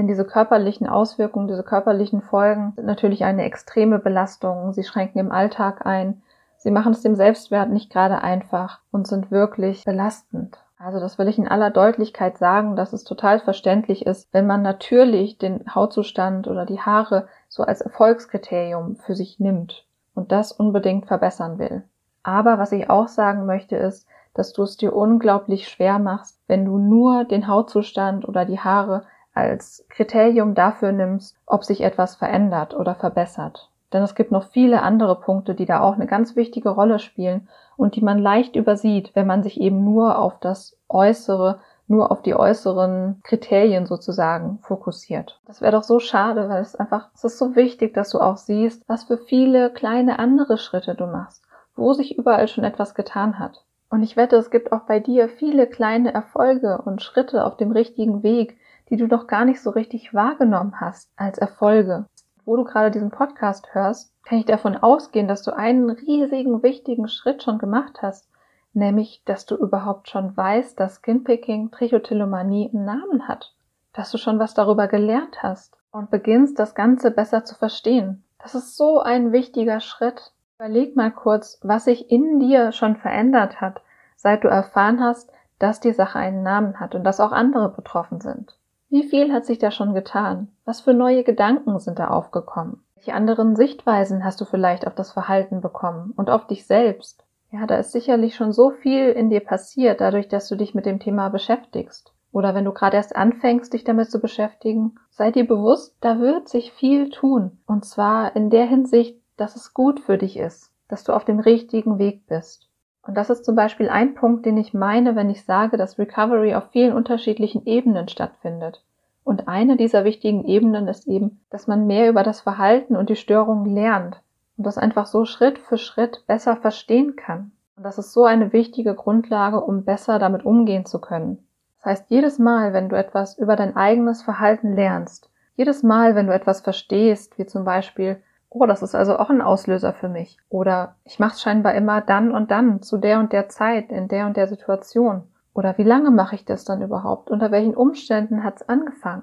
Denn 0.00 0.06
diese 0.06 0.24
körperlichen 0.24 0.86
Auswirkungen, 0.86 1.46
diese 1.46 1.62
körperlichen 1.62 2.22
Folgen 2.22 2.72
sind 2.74 2.86
natürlich 2.86 3.22
eine 3.22 3.44
extreme 3.44 3.98
Belastung. 3.98 4.72
Sie 4.72 4.82
schränken 4.82 5.18
im 5.18 5.30
Alltag 5.30 5.84
ein. 5.84 6.22
Sie 6.56 6.70
machen 6.70 6.92
es 6.92 7.02
dem 7.02 7.16
Selbstwert 7.16 7.68
nicht 7.68 7.92
gerade 7.92 8.22
einfach 8.22 8.80
und 8.92 9.06
sind 9.06 9.30
wirklich 9.30 9.84
belastend. 9.84 10.56
Also 10.78 11.00
das 11.00 11.18
will 11.18 11.28
ich 11.28 11.36
in 11.36 11.46
aller 11.46 11.68
Deutlichkeit 11.68 12.38
sagen, 12.38 12.76
dass 12.76 12.94
es 12.94 13.04
total 13.04 13.40
verständlich 13.40 14.06
ist, 14.06 14.32
wenn 14.32 14.46
man 14.46 14.62
natürlich 14.62 15.36
den 15.36 15.66
Hautzustand 15.74 16.48
oder 16.48 16.64
die 16.64 16.80
Haare 16.80 17.28
so 17.50 17.64
als 17.64 17.82
Erfolgskriterium 17.82 18.96
für 18.96 19.14
sich 19.14 19.38
nimmt 19.38 19.84
und 20.14 20.32
das 20.32 20.50
unbedingt 20.50 21.08
verbessern 21.08 21.58
will. 21.58 21.82
Aber 22.22 22.58
was 22.58 22.72
ich 22.72 22.88
auch 22.88 23.08
sagen 23.08 23.44
möchte 23.44 23.76
ist, 23.76 24.08
dass 24.32 24.54
du 24.54 24.62
es 24.62 24.78
dir 24.78 24.96
unglaublich 24.96 25.68
schwer 25.68 25.98
machst, 25.98 26.40
wenn 26.46 26.64
du 26.64 26.78
nur 26.78 27.24
den 27.24 27.48
Hautzustand 27.48 28.26
oder 28.26 28.46
die 28.46 28.60
Haare 28.60 29.02
als 29.40 29.84
Kriterium 29.88 30.54
dafür 30.54 30.92
nimmst, 30.92 31.36
ob 31.46 31.64
sich 31.64 31.80
etwas 31.82 32.16
verändert 32.16 32.74
oder 32.74 32.94
verbessert. 32.94 33.70
Denn 33.92 34.02
es 34.02 34.14
gibt 34.14 34.30
noch 34.30 34.44
viele 34.44 34.82
andere 34.82 35.18
Punkte, 35.18 35.54
die 35.54 35.66
da 35.66 35.80
auch 35.80 35.94
eine 35.94 36.06
ganz 36.06 36.36
wichtige 36.36 36.68
Rolle 36.68 36.98
spielen 36.98 37.48
und 37.76 37.96
die 37.96 38.02
man 38.02 38.18
leicht 38.18 38.54
übersieht, 38.54 39.10
wenn 39.14 39.26
man 39.26 39.42
sich 39.42 39.60
eben 39.60 39.84
nur 39.84 40.18
auf 40.18 40.38
das 40.38 40.76
Äußere, 40.88 41.60
nur 41.88 42.12
auf 42.12 42.22
die 42.22 42.36
äußeren 42.36 43.20
Kriterien 43.24 43.86
sozusagen 43.86 44.58
fokussiert. 44.62 45.40
Das 45.46 45.60
wäre 45.60 45.72
doch 45.72 45.82
so 45.82 45.98
schade, 45.98 46.48
weil 46.48 46.62
es 46.62 46.76
einfach, 46.76 47.08
es 47.14 47.24
ist 47.24 47.38
so 47.38 47.56
wichtig, 47.56 47.94
dass 47.94 48.10
du 48.10 48.20
auch 48.20 48.36
siehst, 48.36 48.88
was 48.88 49.04
für 49.04 49.18
viele 49.18 49.70
kleine 49.70 50.20
andere 50.20 50.56
Schritte 50.56 50.94
du 50.94 51.06
machst, 51.06 51.42
wo 51.74 51.92
sich 51.92 52.16
überall 52.16 52.46
schon 52.46 52.62
etwas 52.62 52.94
getan 52.94 53.40
hat. 53.40 53.64
Und 53.90 54.04
ich 54.04 54.16
wette, 54.16 54.36
es 54.36 54.52
gibt 54.52 54.70
auch 54.70 54.82
bei 54.82 55.00
dir 55.00 55.28
viele 55.28 55.66
kleine 55.66 56.14
Erfolge 56.14 56.80
und 56.84 57.02
Schritte 57.02 57.44
auf 57.44 57.56
dem 57.56 57.72
richtigen 57.72 58.22
Weg, 58.22 58.56
die 58.90 58.96
du 58.96 59.06
doch 59.06 59.26
gar 59.26 59.44
nicht 59.44 59.62
so 59.62 59.70
richtig 59.70 60.12
wahrgenommen 60.12 60.80
hast 60.80 61.10
als 61.16 61.38
Erfolge. 61.38 62.06
Wo 62.44 62.56
du 62.56 62.64
gerade 62.64 62.90
diesen 62.90 63.10
Podcast 63.10 63.72
hörst, 63.72 64.12
kann 64.24 64.38
ich 64.38 64.46
davon 64.46 64.76
ausgehen, 64.76 65.28
dass 65.28 65.42
du 65.42 65.56
einen 65.56 65.88
riesigen, 65.88 66.62
wichtigen 66.62 67.08
Schritt 67.08 67.42
schon 67.42 67.58
gemacht 67.58 68.02
hast, 68.02 68.28
nämlich, 68.72 69.22
dass 69.24 69.46
du 69.46 69.56
überhaupt 69.56 70.08
schon 70.08 70.36
weißt, 70.36 70.78
dass 70.78 70.96
Skinpicking 70.96 71.70
Trichotillomanie 71.70 72.70
einen 72.72 72.84
Namen 72.84 73.28
hat, 73.28 73.54
dass 73.92 74.10
du 74.10 74.18
schon 74.18 74.38
was 74.38 74.54
darüber 74.54 74.88
gelernt 74.88 75.42
hast 75.42 75.76
und 75.92 76.10
beginnst, 76.10 76.58
das 76.58 76.74
Ganze 76.74 77.10
besser 77.10 77.44
zu 77.44 77.54
verstehen. 77.54 78.24
Das 78.38 78.54
ist 78.54 78.76
so 78.76 79.00
ein 79.00 79.32
wichtiger 79.32 79.80
Schritt. 79.80 80.32
Überleg 80.58 80.96
mal 80.96 81.10
kurz, 81.10 81.58
was 81.62 81.84
sich 81.84 82.10
in 82.10 82.40
dir 82.40 82.72
schon 82.72 82.96
verändert 82.96 83.60
hat, 83.60 83.82
seit 84.16 84.44
du 84.44 84.48
erfahren 84.48 85.00
hast, 85.00 85.30
dass 85.58 85.80
die 85.80 85.92
Sache 85.92 86.18
einen 86.18 86.42
Namen 86.42 86.80
hat 86.80 86.94
und 86.94 87.04
dass 87.04 87.20
auch 87.20 87.32
andere 87.32 87.68
betroffen 87.70 88.20
sind. 88.20 88.56
Wie 88.90 89.04
viel 89.04 89.32
hat 89.32 89.46
sich 89.46 89.60
da 89.60 89.70
schon 89.70 89.94
getan? 89.94 90.48
Was 90.64 90.80
für 90.80 90.92
neue 90.92 91.22
Gedanken 91.22 91.78
sind 91.78 92.00
da 92.00 92.08
aufgekommen? 92.08 92.82
Welche 92.96 93.14
anderen 93.14 93.54
Sichtweisen 93.54 94.24
hast 94.24 94.40
du 94.40 94.44
vielleicht 94.44 94.84
auf 94.84 94.96
das 94.96 95.12
Verhalten 95.12 95.60
bekommen 95.60 96.12
und 96.16 96.28
auf 96.28 96.48
dich 96.48 96.66
selbst? 96.66 97.24
Ja, 97.52 97.66
da 97.66 97.76
ist 97.76 97.92
sicherlich 97.92 98.34
schon 98.34 98.52
so 98.52 98.70
viel 98.70 99.10
in 99.10 99.30
dir 99.30 99.40
passiert, 99.40 100.00
dadurch, 100.00 100.26
dass 100.26 100.48
du 100.48 100.56
dich 100.56 100.74
mit 100.74 100.86
dem 100.86 100.98
Thema 100.98 101.28
beschäftigst. 101.28 102.12
Oder 102.32 102.52
wenn 102.56 102.64
du 102.64 102.72
gerade 102.72 102.96
erst 102.96 103.14
anfängst, 103.14 103.72
dich 103.72 103.84
damit 103.84 104.10
zu 104.10 104.20
beschäftigen, 104.20 104.96
sei 105.10 105.30
dir 105.30 105.46
bewusst, 105.46 105.96
da 106.00 106.18
wird 106.18 106.48
sich 106.48 106.72
viel 106.72 107.10
tun. 107.10 107.58
Und 107.66 107.84
zwar 107.84 108.34
in 108.34 108.50
der 108.50 108.66
Hinsicht, 108.66 109.16
dass 109.36 109.54
es 109.54 109.72
gut 109.72 110.00
für 110.00 110.18
dich 110.18 110.36
ist, 110.36 110.72
dass 110.88 111.04
du 111.04 111.12
auf 111.12 111.24
dem 111.24 111.38
richtigen 111.38 112.00
Weg 112.00 112.26
bist. 112.26 112.69
Und 113.02 113.16
das 113.16 113.30
ist 113.30 113.44
zum 113.44 113.56
Beispiel 113.56 113.88
ein 113.88 114.14
Punkt, 114.14 114.44
den 114.44 114.56
ich 114.56 114.74
meine, 114.74 115.16
wenn 115.16 115.30
ich 115.30 115.44
sage, 115.44 115.76
dass 115.76 115.98
Recovery 115.98 116.54
auf 116.54 116.70
vielen 116.70 116.92
unterschiedlichen 116.92 117.64
Ebenen 117.66 118.08
stattfindet. 118.08 118.84
Und 119.24 119.48
eine 119.48 119.76
dieser 119.76 120.04
wichtigen 120.04 120.44
Ebenen 120.44 120.88
ist 120.88 121.06
eben, 121.06 121.40
dass 121.50 121.66
man 121.66 121.86
mehr 121.86 122.08
über 122.08 122.22
das 122.22 122.40
Verhalten 122.40 122.96
und 122.96 123.10
die 123.10 123.16
Störungen 123.16 123.74
lernt 123.74 124.20
und 124.56 124.66
das 124.66 124.78
einfach 124.78 125.06
so 125.06 125.24
Schritt 125.24 125.58
für 125.58 125.78
Schritt 125.78 126.24
besser 126.26 126.56
verstehen 126.56 127.16
kann. 127.16 127.52
Und 127.76 127.84
das 127.84 127.98
ist 127.98 128.12
so 128.12 128.24
eine 128.24 128.52
wichtige 128.52 128.94
Grundlage, 128.94 129.60
um 129.60 129.84
besser 129.84 130.18
damit 130.18 130.44
umgehen 130.44 130.84
zu 130.84 131.00
können. 131.00 131.46
Das 131.76 131.86
heißt, 131.86 132.10
jedes 132.10 132.38
Mal, 132.38 132.74
wenn 132.74 132.90
du 132.90 132.96
etwas 132.96 133.38
über 133.38 133.56
dein 133.56 133.74
eigenes 133.74 134.22
Verhalten 134.22 134.74
lernst, 134.74 135.30
jedes 135.56 135.82
Mal, 135.82 136.14
wenn 136.14 136.26
du 136.26 136.34
etwas 136.34 136.60
verstehst, 136.60 137.38
wie 137.38 137.46
zum 137.46 137.64
Beispiel, 137.64 138.22
oh, 138.50 138.66
das 138.66 138.82
ist 138.82 138.94
also 138.94 139.18
auch 139.18 139.30
ein 139.30 139.40
Auslöser 139.40 139.92
für 139.92 140.08
mich. 140.08 140.36
Oder 140.48 140.96
ich 141.04 141.18
mache 141.18 141.34
es 141.34 141.40
scheinbar 141.40 141.74
immer 141.74 142.00
dann 142.00 142.32
und 142.32 142.50
dann, 142.50 142.82
zu 142.82 142.98
der 142.98 143.20
und 143.20 143.32
der 143.32 143.48
Zeit, 143.48 143.90
in 143.90 144.08
der 144.08 144.26
und 144.26 144.36
der 144.36 144.48
Situation. 144.48 145.22
Oder 145.54 145.78
wie 145.78 145.84
lange 145.84 146.10
mache 146.10 146.34
ich 146.34 146.44
das 146.44 146.64
dann 146.64 146.82
überhaupt? 146.82 147.30
Unter 147.30 147.50
welchen 147.50 147.74
Umständen 147.74 148.44
hat 148.44 148.56
es 148.56 148.68
angefangen? 148.68 149.22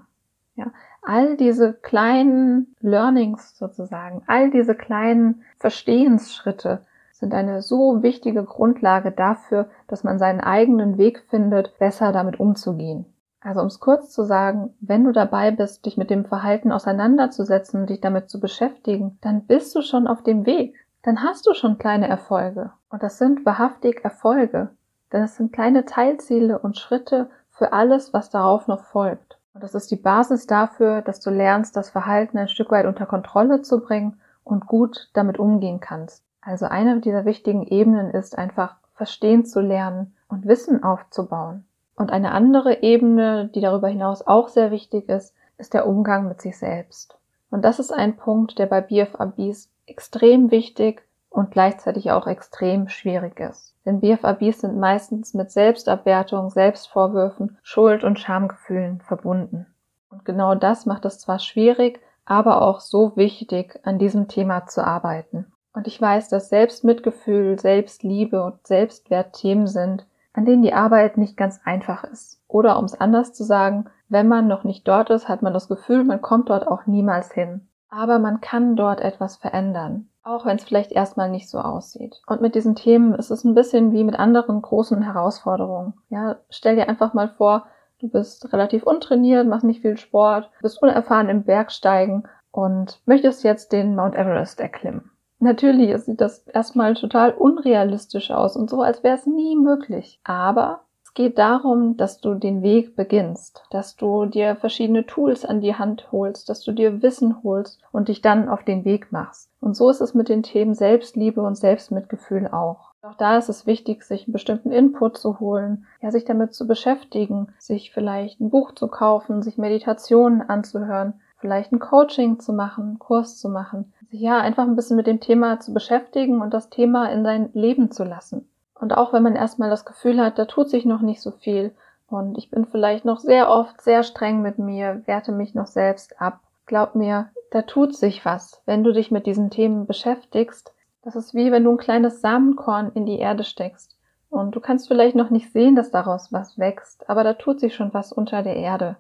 Ja, 0.56 0.72
all 1.04 1.38
diese 1.38 1.74
kleinen 1.74 2.76
Learnings 2.80 3.58
sozusagen, 3.58 4.24
all 4.26 4.50
diese 4.50 4.74
kleinen 4.74 5.44
Verstehensschritte 5.58 6.86
sind 7.12 7.34
eine 7.34 7.62
so 7.62 8.02
wichtige 8.02 8.44
Grundlage 8.44 9.12
dafür, 9.12 9.69
dass 9.88 10.04
man 10.04 10.19
seinen 10.19 10.42
eigenen 10.42 10.98
Weg 10.98 11.24
findet, 11.30 11.78
besser 11.80 12.12
damit 12.12 12.40
umzugehen. 12.40 13.06
Also 13.47 13.61
um 13.61 13.68
es 13.68 13.80
kurz 13.80 14.11
zu 14.11 14.25
sagen, 14.25 14.75
wenn 14.81 15.06
du 15.06 15.13
dabei 15.13 15.51
bist, 15.51 15.85
dich 15.85 15.95
mit 15.95 16.09
dem 16.09 16.25
Verhalten 16.25 16.73
auseinanderzusetzen 16.73 17.80
und 17.80 17.89
dich 17.89 18.01
damit 18.01 18.30
zu 18.30 18.42
beschäftigen, 18.42 19.18
dann 19.21 19.45
bist 19.45 19.73
du 19.73 19.81
schon 19.81 20.06
auf 20.06 20.21
dem 20.21 20.45
Weg. 20.45 20.75
Dann 21.01 21.23
hast 21.23 21.47
du 21.47 21.54
schon 21.54 21.77
kleine 21.77 22.09
Erfolge. 22.09 22.73
Und 22.89 23.04
das 23.04 23.18
sind 23.18 23.45
wahrhaftig 23.45 24.04
Erfolge. 24.04 24.71
Denn 25.13 25.23
es 25.23 25.37
sind 25.37 25.54
kleine 25.54 25.85
Teilziele 25.85 26.59
und 26.59 26.77
Schritte 26.77 27.30
für 27.49 27.71
alles, 27.71 28.13
was 28.13 28.30
darauf 28.30 28.68
noch 28.68 28.83
folgt. 28.83 29.39
Und 29.54 29.63
das 29.63 29.75
ist 29.75 29.92
die 29.92 29.95
Basis 29.95 30.45
dafür, 30.45 31.01
dass 31.01 31.21
du 31.21 31.30
lernst, 31.30 31.77
das 31.77 31.89
Verhalten 31.89 32.37
ein 32.37 32.49
Stück 32.49 32.69
weit 32.69 32.85
unter 32.85 33.06
Kontrolle 33.06 33.61
zu 33.61 33.80
bringen 33.80 34.19
und 34.44 34.68
gut 34.68 35.09
damit 35.13 35.39
umgehen 35.39 35.80
kannst. 35.80 36.25
Also 36.42 36.66
eine 36.66 36.99
dieser 36.99 37.23
wichtigen 37.23 37.63
Ebenen 37.63 38.09
ist 38.09 38.37
einfach 38.37 38.75
verstehen 38.94 39.45
zu 39.45 39.61
lernen 39.61 40.18
und 40.27 40.45
Wissen 40.45 40.83
aufzubauen. 40.83 41.63
Und 41.97 42.11
eine 42.11 42.31
andere 42.31 42.83
Ebene, 42.83 43.49
die 43.54 43.59
darüber 43.59 43.89
hinaus 43.89 44.25
auch 44.25 44.47
sehr 44.47 44.71
wichtig 44.71 45.09
ist, 45.09 45.33
ist 45.57 45.73
der 45.73 45.87
Umgang 45.87 46.27
mit 46.27 46.42
sich 46.42 46.57
selbst. 46.57 47.18
Und 47.49 47.66
das 47.66 47.80
ist 47.80 47.92
ein 47.92 48.16
Punkt, 48.16 48.59
der 48.59 48.68
bei 48.68 48.81
BFABs 48.81 49.69
extrem 49.87 50.51
wichtig 50.51 51.01
und 51.30 51.51
gleichzeitig 51.51 52.11
auch 52.11 52.27
extrem 52.27 52.87
schwierig 52.87 53.39
ist. 53.39 53.75
Denn 53.85 53.99
BFABs 53.99 54.61
sind 54.61 54.77
meistens 54.77 55.33
mit 55.33 55.51
Selbstabwertung, 55.51 56.51
Selbstvorwürfen, 56.51 57.57
Schuld 57.63 58.04
und 58.04 58.19
Schamgefühlen 58.19 59.01
verbunden. 59.01 59.66
Und 60.09 60.23
genau 60.23 60.54
das 60.56 60.85
macht 60.85 61.06
es 61.06 61.19
zwar 61.19 61.39
schwierig, 61.39 61.99
aber 62.25 62.61
auch 62.61 62.80
so 62.80 63.16
wichtig, 63.16 63.80
an 63.83 63.97
diesem 63.97 64.27
Thema 64.27 64.68
zu 64.68 64.85
arbeiten. 64.85 65.51
Und 65.73 65.87
ich 65.87 65.99
weiß, 65.99 66.30
dass 66.30 66.49
Selbstmitgefühl, 66.49 67.59
Selbstliebe 67.59 68.44
und 68.44 68.68
Selbstwert 68.68 69.33
Themen 69.33 69.68
sind, 69.68 70.06
an 70.38 70.46
denen 70.46 70.62
die 70.62 70.74
Arbeit 70.74 71.18
nicht 71.18 71.36
ganz 71.36 71.60
einfach 71.66 72.04
ist. 72.04 72.40
Oder 72.48 72.78
um 72.78 72.86
es 72.86 73.00
anders 73.00 73.34
zu 73.34 73.44
sagen, 73.44 73.90
wenn 74.08 74.28
man 74.28 74.48
noch 74.48 74.64
nicht 74.64 74.88
dort 74.88 75.10
ist, 75.10 75.28
hat 75.28 75.42
man 75.42 75.52
das 75.52 75.68
Gefühl, 75.68 76.04
man 76.04 76.22
kommt 76.22 76.52
dort 76.52 76.68
auch 76.68 76.86
niemals 76.86 77.32
hin. 77.34 77.68
Aber 77.90 78.20
man 78.20 78.40
kann 78.40 78.76
dort 78.76 79.02
etwas 79.02 79.38
verändern, 79.38 80.10
auch 80.22 80.46
wenn 80.46 80.58
es 80.58 80.64
vielleicht 80.64 80.92
erstmal 80.92 81.32
nicht 81.32 81.50
so 81.50 81.58
aussieht. 81.58 82.22
Und 82.28 82.42
mit 82.42 82.54
diesen 82.54 82.76
Themen 82.76 83.16
ist 83.16 83.32
es 83.32 83.44
ein 83.46 83.56
bisschen 83.56 83.94
wie 83.94 84.04
mit 84.04 84.20
anderen 84.20 84.62
großen 84.62 85.02
Herausforderungen. 85.02 85.96
Ja, 86.10 86.38
stell 86.52 86.76
dir 86.76 86.88
einfach 86.88 87.16
mal 87.16 87.30
vor, 87.30 87.66
du 88.00 88.08
bist 88.08 88.54
relativ 88.54 88.84
untrainiert, 88.84 89.48
machst 89.48 89.66
nicht 89.66 89.82
viel 89.82 89.98
Sport, 89.98 90.52
bist 90.62 90.80
unerfahren 90.84 91.30
im 91.30 91.46
Bergsteigen 91.46 92.28
und 92.52 93.02
möchtest 93.06 93.44
jetzt 93.44 93.72
den 93.72 93.96
Mount 93.96 94.16
Everest 94.16 94.60
erklimmen. 94.60 95.10
Natürlich 95.40 95.96
sieht 96.04 96.20
das 96.20 96.40
erstmal 96.48 96.96
total 96.96 97.32
unrealistisch 97.32 98.32
aus 98.32 98.56
und 98.56 98.70
so, 98.70 98.82
als 98.82 99.04
wäre 99.04 99.16
es 99.16 99.26
nie 99.26 99.56
möglich. 99.56 100.20
Aber 100.24 100.82
es 101.04 101.14
geht 101.14 101.38
darum, 101.38 101.96
dass 101.98 102.20
du 102.20 102.34
den 102.34 102.64
Weg 102.64 102.96
beginnst, 102.96 103.64
dass 103.70 103.96
du 103.96 104.26
dir 104.26 104.56
verschiedene 104.56 105.06
Tools 105.06 105.46
an 105.46 105.62
die 105.62 105.76
Hand 105.76 106.12
holst, 106.12 106.50
dass 106.50 106.62
du 106.62 106.72
dir 106.72 107.02
Wissen 107.02 107.44
holst 107.44 107.80
und 107.92 108.08
dich 108.08 108.22
dann 108.22 108.50
auf 108.50 108.64
den 108.64 108.84
Weg 108.84 109.12
machst. 109.12 109.50
Und 109.60 109.76
so 109.76 109.90
ist 109.90 110.02
es 110.02 110.14
mit 110.14 110.28
den 110.28 110.44
Themen 110.44 110.74
Selbstliebe 110.74 111.42
und 111.42 111.56
Selbstmitgefühl 111.56 112.48
auch. 112.48 112.94
Auch 113.04 113.16
da 113.16 113.38
ist 113.38 113.48
es 113.48 113.66
wichtig, 113.66 114.04
sich 114.04 114.26
einen 114.26 114.34
bestimmten 114.34 114.72
Input 114.72 115.18
zu 115.18 115.40
holen, 115.40 115.86
ja, 116.02 116.12
sich 116.12 116.26
damit 116.26 116.54
zu 116.54 116.68
beschäftigen, 116.68 117.54
sich 117.60 117.92
vielleicht 117.92 118.42
ein 118.42 118.50
Buch 118.50 118.74
zu 118.74 118.88
kaufen, 118.88 119.44
sich 119.44 119.58
Meditationen 119.58 120.42
anzuhören, 120.42 121.14
vielleicht 121.38 121.72
ein 121.72 121.80
Coaching 121.80 122.40
zu 122.40 122.52
machen, 122.52 123.00
Kurs 123.00 123.38
zu 123.38 123.50
machen. 123.50 123.94
Sich 124.09 124.21
ja, 124.21 124.40
einfach 124.40 124.64
ein 124.64 124.76
bisschen 124.76 124.95
mit 124.95 125.07
dem 125.07 125.19
Thema 125.19 125.59
zu 125.59 125.73
beschäftigen 125.73 126.42
und 126.42 126.54
das 126.54 126.69
Thema 126.69 127.11
in 127.11 127.23
dein 127.23 127.49
Leben 127.54 127.92
zu 127.92 128.04
lassen. 128.04 128.47
Und 128.76 128.95
auch 128.95 129.11
wenn 129.11 129.23
man 129.23 129.35
erstmal 129.35 129.69
das 129.69 129.85
Gefühl 129.85 130.21
hat, 130.21 130.40
da 130.40 130.45
tut 130.45 130.69
sich 130.69 130.85
noch 130.85 131.02
nicht 131.02 131.21
so 131.21 131.31
viel 131.31 131.73
und 132.07 132.37
ich 132.37 132.49
bin 132.49 132.66
vielleicht 132.66 133.04
noch 133.04 133.19
sehr 133.19 133.49
oft 133.49 133.81
sehr 133.81 134.04
streng 134.04 134.42
mit 134.42 134.59
mir, 134.59 135.02
werte 135.06 135.31
mich 135.31 135.56
noch 135.56 135.68
selbst 135.68 136.21
ab. 136.21 136.40
Glaub 136.66 136.95
mir, 136.95 137.30
da 137.52 137.64
tut 137.64 137.95
sich 137.95 138.23
was, 138.23 138.61
wenn 138.66 138.83
du 138.83 138.94
dich 138.94 139.11
mit 139.11 139.26
diesen 139.26 139.49
Themen 139.49 139.87
beschäftigst. 139.87 140.73
Das 141.02 141.16
ist 141.16 141.33
wie 141.33 141.52
wenn 141.52 141.64
du 141.64 141.71
ein 141.71 141.78
kleines 141.78 142.21
Samenkorn 142.21 142.92
in 142.94 143.06
die 143.06 143.19
Erde 143.19 143.44
steckst. 143.44 143.97
Und 144.30 144.56
du 144.56 144.59
kannst 144.59 144.87
vielleicht 144.87 145.16
noch 145.16 145.30
nicht 145.30 145.52
sehen, 145.52 145.76
dass 145.76 145.92
daraus 145.92 146.31
was 146.31 146.57
wächst, 146.57 147.09
aber 147.09 147.23
da 147.23 147.33
tut 147.33 147.59
sich 147.59 147.76
schon 147.76 147.94
was 147.94 148.11
unter 148.11 148.44
der 148.44 148.56
Erde. 148.56 148.97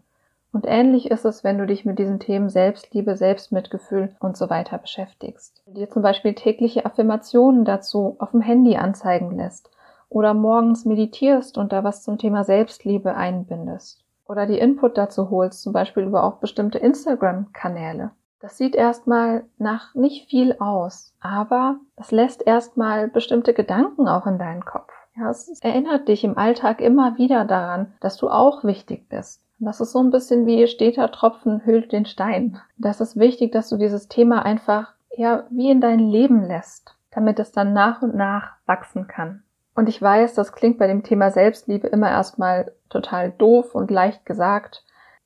Und 0.51 0.65
ähnlich 0.65 1.11
ist 1.11 1.25
es, 1.25 1.43
wenn 1.43 1.57
du 1.57 1.67
dich 1.67 1.85
mit 1.85 1.99
diesen 1.99 2.19
Themen 2.19 2.49
Selbstliebe, 2.49 3.17
Selbstmitgefühl 3.17 4.15
und 4.19 4.37
so 4.37 4.49
weiter 4.49 4.77
beschäftigst. 4.77 5.61
Dir 5.67 5.89
zum 5.89 6.01
Beispiel 6.01 6.33
tägliche 6.33 6.85
Affirmationen 6.85 7.65
dazu 7.65 8.15
auf 8.19 8.31
dem 8.31 8.41
Handy 8.41 8.77
anzeigen 8.77 9.37
lässt 9.37 9.69
oder 10.09 10.33
morgens 10.33 10.85
meditierst 10.85 11.57
und 11.57 11.73
da 11.73 11.83
was 11.83 12.03
zum 12.03 12.17
Thema 12.17 12.43
Selbstliebe 12.43 13.15
einbindest. 13.15 14.03
Oder 14.25 14.45
die 14.45 14.59
Input 14.59 14.97
dazu 14.97 15.29
holst, 15.29 15.61
zum 15.61 15.73
Beispiel 15.73 16.03
über 16.03 16.23
auch 16.23 16.35
bestimmte 16.35 16.79
Instagram-Kanäle. 16.79 18.11
Das 18.39 18.57
sieht 18.57 18.75
erstmal 18.75 19.45
nach 19.57 19.95
nicht 19.95 20.29
viel 20.29 20.55
aus, 20.59 21.13
aber 21.19 21.77
es 21.95 22.11
lässt 22.11 22.45
erstmal 22.45 23.07
bestimmte 23.07 23.53
Gedanken 23.53 24.07
auch 24.07 24.27
in 24.27 24.37
deinen 24.37 24.63
Kopf. 24.63 24.91
Ja, 25.15 25.31
es 25.31 25.59
erinnert 25.61 26.07
dich 26.07 26.23
im 26.23 26.37
Alltag 26.37 26.79
immer 26.79 27.17
wieder 27.17 27.45
daran, 27.45 27.93
dass 27.99 28.17
du 28.17 28.29
auch 28.29 28.63
wichtig 28.63 29.09
bist. 29.09 29.41
Das 29.59 29.81
ist 29.81 29.91
so 29.91 29.99
ein 29.99 30.11
bisschen 30.11 30.45
wie 30.45 30.67
steter 30.67 31.11
Tropfen 31.11 31.65
hüllt 31.65 31.91
den 31.91 32.05
Stein. 32.05 32.59
Das 32.77 33.01
ist 33.01 33.17
wichtig, 33.17 33.51
dass 33.51 33.69
du 33.69 33.77
dieses 33.77 34.07
Thema 34.07 34.45
einfach 34.45 34.93
ja 35.15 35.45
wie 35.49 35.71
in 35.71 35.81
dein 35.81 35.99
Leben 35.99 36.43
lässt, 36.43 36.95
damit 37.11 37.39
es 37.39 37.51
dann 37.51 37.73
nach 37.73 38.01
und 38.03 38.15
nach 38.15 38.51
wachsen 38.67 39.07
kann. 39.07 39.43
Und 39.75 39.89
ich 39.89 40.01
weiß, 40.01 40.33
das 40.35 40.53
klingt 40.53 40.77
bei 40.77 40.87
dem 40.87 41.03
Thema 41.03 41.31
Selbstliebe 41.31 41.87
immer 41.87 42.09
erstmal 42.09 42.71
total 42.89 43.31
doof 43.31 43.73
und 43.75 43.91
leicht 43.91 44.25
gesagt. 44.25 44.83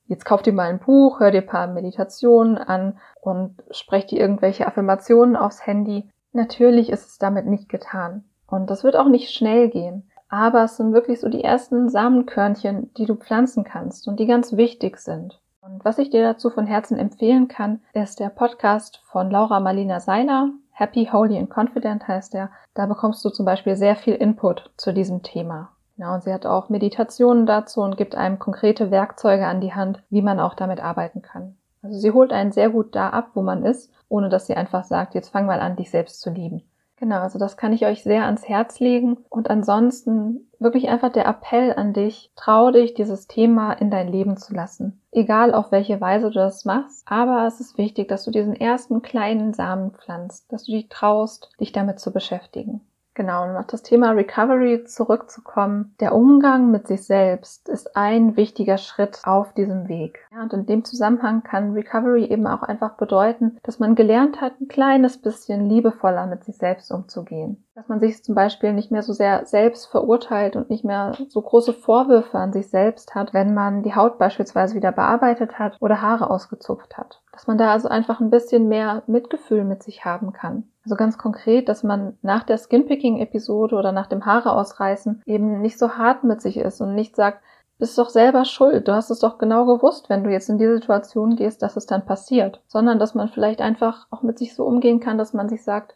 Jetzt 0.08 0.26
kauf 0.26 0.42
dir 0.42 0.54
mal 0.54 0.70
ein 0.70 0.80
Buch, 0.80 1.20
hör 1.20 1.32
dir 1.32 1.42
ein 1.42 1.48
paar 1.48 1.68
Meditationen 1.68 2.58
an 2.58 3.00
und 3.22 3.56
sprech 3.72 4.08
dir 4.08 4.20
irgendwelche 4.20 4.68
Affirmationen 4.68 5.38
aufs 5.38 5.66
Handy. 5.66 6.10
Natürlich 6.34 6.90
ist 6.90 7.08
es 7.08 7.18
damit 7.18 7.46
nicht 7.46 7.70
getan. 7.70 8.26
Und 8.48 8.70
das 8.70 8.84
wird 8.84 8.98
auch 8.98 9.08
nicht 9.08 9.32
schnell 9.32 9.70
gehen. 9.70 10.11
Aber 10.32 10.64
es 10.64 10.78
sind 10.78 10.94
wirklich 10.94 11.20
so 11.20 11.28
die 11.28 11.44
ersten 11.44 11.90
Samenkörnchen, 11.90 12.94
die 12.96 13.06
du 13.06 13.16
pflanzen 13.16 13.66
kannst 13.66 14.08
und 14.08 14.18
die 14.18 14.26
ganz 14.26 14.54
wichtig 14.54 14.98
sind. 14.98 15.42
Und 15.60 15.84
was 15.84 15.98
ich 15.98 16.10
dir 16.10 16.24
dazu 16.24 16.50
von 16.50 16.66
Herzen 16.66 16.98
empfehlen 16.98 17.50
kann, 17.50 17.82
ist 17.92 18.22
der 18.22 18.30
Podcast 18.30 19.02
von 19.04 19.30
Laura 19.30 19.60
Marlina 19.60 20.00
Seiler. 20.00 20.50
Happy, 20.72 21.10
Holy 21.12 21.38
and 21.38 21.50
Confident 21.54 22.08
heißt 22.08 22.34
er. 22.34 22.50
Da 22.74 22.86
bekommst 22.86 23.26
du 23.26 23.30
zum 23.30 23.46
Beispiel 23.46 23.76
sehr 23.76 23.98
viel 23.98 24.16
Input 24.16 24.72
zu 24.78 24.94
diesem 24.94 25.22
Thema. 25.22 25.74
Ja, 25.98 26.16
und 26.16 26.24
sie 26.24 26.34
hat 26.34 26.46
auch 26.46 26.70
Meditationen 26.70 27.46
dazu 27.46 27.82
und 27.82 27.98
gibt 27.98 28.16
einem 28.16 28.40
konkrete 28.40 28.90
Werkzeuge 28.90 29.46
an 29.46 29.60
die 29.60 29.74
Hand, 29.74 30.02
wie 30.10 30.22
man 30.22 30.40
auch 30.40 30.54
damit 30.54 30.82
arbeiten 30.82 31.22
kann. 31.22 31.58
Also 31.84 32.00
sie 32.00 32.12
holt 32.12 32.32
einen 32.32 32.54
sehr 32.54 32.70
gut 32.70 32.96
da 32.96 33.10
ab, 33.10 33.32
wo 33.34 33.42
man 33.42 33.66
ist, 33.66 33.92
ohne 34.08 34.30
dass 34.30 34.48
sie 34.48 34.56
einfach 34.56 34.86
sagt, 34.86 35.14
jetzt 35.14 35.30
fang 35.30 35.46
mal 35.46 35.60
an, 35.60 35.76
dich 35.76 35.92
selbst 35.92 36.22
zu 36.22 36.30
lieben. 36.30 36.64
Genau, 37.02 37.22
also 37.22 37.40
das 37.40 37.58
kann 37.58 37.74
ich 37.74 37.88
euch 37.88 38.04
sehr 38.04 38.26
ans 38.26 38.48
Herz 38.48 38.80
legen. 38.80 39.18
Und 39.28 39.50
ansonsten 39.50 40.52
wirklich 40.60 40.88
einfach 40.88 41.12
der 41.12 41.26
Appell 41.26 41.74
an 41.74 41.94
dich, 41.94 42.32
trau 42.36 42.70
dich, 42.70 42.94
dieses 42.94 43.26
Thema 43.26 43.74
in 43.74 43.90
dein 43.90 44.08
Leben 44.08 44.38
zu 44.38 44.54
lassen. 44.54 45.02
Egal 45.12 45.52
auf 45.56 45.72
welche 45.72 46.00
Weise 46.00 46.28
du 46.28 46.36
das 46.36 46.64
machst, 46.64 47.02
aber 47.08 47.48
es 47.48 47.60
ist 47.60 47.80
wichtig, 47.80 48.08
dass 48.08 48.24
du 48.24 48.30
diesen 48.30 48.56
ersten 48.56 49.02
kleinen 49.02 49.56
Samen 49.56 49.90
pflanzt, 49.94 50.54
dass 50.54 50.66
du 50.66 50.74
dich 50.74 50.90
traust, 50.90 51.50
dich 51.60 51.72
damit 51.72 52.00
zu 52.00 52.14
beschäftigen. 52.14 52.82
Genau, 53.22 53.44
um 53.44 53.56
auf 53.56 53.68
das 53.68 53.84
Thema 53.84 54.14
Recovery 54.14 54.84
zurückzukommen. 54.86 55.94
Der 56.00 56.16
Umgang 56.16 56.72
mit 56.72 56.88
sich 56.88 57.06
selbst 57.06 57.70
ist 57.70 57.96
ein 57.96 58.36
wichtiger 58.36 58.80
Schritt 58.80 59.22
auf 59.26 59.54
diesem 59.54 59.88
Weg. 59.88 60.28
Ja, 60.32 60.42
und 60.42 60.54
in 60.54 60.66
dem 60.66 60.84
Zusammenhang 60.84 61.44
kann 61.44 61.74
Recovery 61.74 62.26
eben 62.26 62.48
auch 62.48 62.64
einfach 62.64 62.98
bedeuten, 62.98 63.60
dass 63.62 63.78
man 63.78 63.94
gelernt 63.94 64.42
hat, 64.42 64.60
ein 64.60 64.68
kleines 64.68 65.20
bisschen 65.20 65.70
liebevoller 65.70 66.26
mit 66.26 66.44
sich 66.46 66.58
selbst 66.58 66.90
umzugehen. 66.92 67.64
Dass 67.76 67.88
man 67.88 68.00
sich 68.00 68.24
zum 68.24 68.34
Beispiel 68.34 68.74
nicht 68.74 68.92
mehr 68.92 69.04
so 69.04 69.14
sehr 69.14 69.46
selbst 69.46 69.86
verurteilt 69.86 70.56
und 70.56 70.72
nicht 70.72 70.84
mehr 70.84 71.14
so 71.28 71.44
große 71.44 71.74
Vorwürfe 71.74 72.40
an 72.40 72.54
sich 72.54 72.72
selbst 72.72 73.14
hat, 73.14 73.36
wenn 73.36 73.54
man 73.54 73.84
die 73.84 73.94
Haut 73.94 74.18
beispielsweise 74.18 74.74
wieder 74.74 74.92
bearbeitet 74.92 75.60
hat 75.60 75.78
oder 75.80 76.02
Haare 76.02 76.32
ausgezupft 76.32 76.98
hat. 76.98 77.22
Dass 77.32 77.46
man 77.46 77.60
da 77.60 77.72
also 77.72 77.88
einfach 77.88 78.20
ein 78.20 78.32
bisschen 78.32 78.68
mehr 78.68 79.04
Mitgefühl 79.06 79.64
mit 79.64 79.84
sich 79.84 80.06
haben 80.06 80.34
kann. 80.34 80.71
Also 80.84 80.96
ganz 80.96 81.18
konkret, 81.18 81.70
dass 81.70 81.84
man 81.84 82.18
nach 82.22 82.44
der 82.44 82.58
Skinpicking-Episode 82.58 83.76
oder 83.76 83.92
nach 83.92 84.08
dem 84.08 84.26
Haare 84.26 84.54
ausreißen 84.54 85.22
eben 85.26 85.62
nicht 85.62 85.78
so 85.78 85.92
hart 85.92 86.24
mit 86.24 86.42
sich 86.42 86.58
ist 86.58 86.82
und 86.82 86.96
nicht 86.96 87.16
sagt, 87.16 87.44
bist 87.78 87.98
doch 87.98 88.10
selber 88.10 88.46
schuld, 88.46 88.88
du 88.88 88.94
hast 88.94 89.10
es 89.10 89.20
doch 89.20 89.40
genau 89.40 89.66
gewusst, 89.66 90.08
wenn 90.08 90.24
du 90.24 90.30
jetzt 90.30 90.50
in 90.50 90.60
die 90.60 90.68
Situation 90.68 91.36
gehst, 91.36 91.64
dass 91.64 91.78
es 91.78 91.88
dann 91.88 92.06
passiert, 92.06 92.62
sondern 92.68 93.00
dass 93.00 93.16
man 93.16 93.28
vielleicht 93.28 93.60
einfach 93.60 94.06
auch 94.12 94.22
mit 94.22 94.38
sich 94.38 94.54
so 94.54 94.66
umgehen 94.66 95.00
kann, 95.00 95.18
dass 95.18 95.34
man 95.34 95.50
sich 95.50 95.64
sagt, 95.64 95.96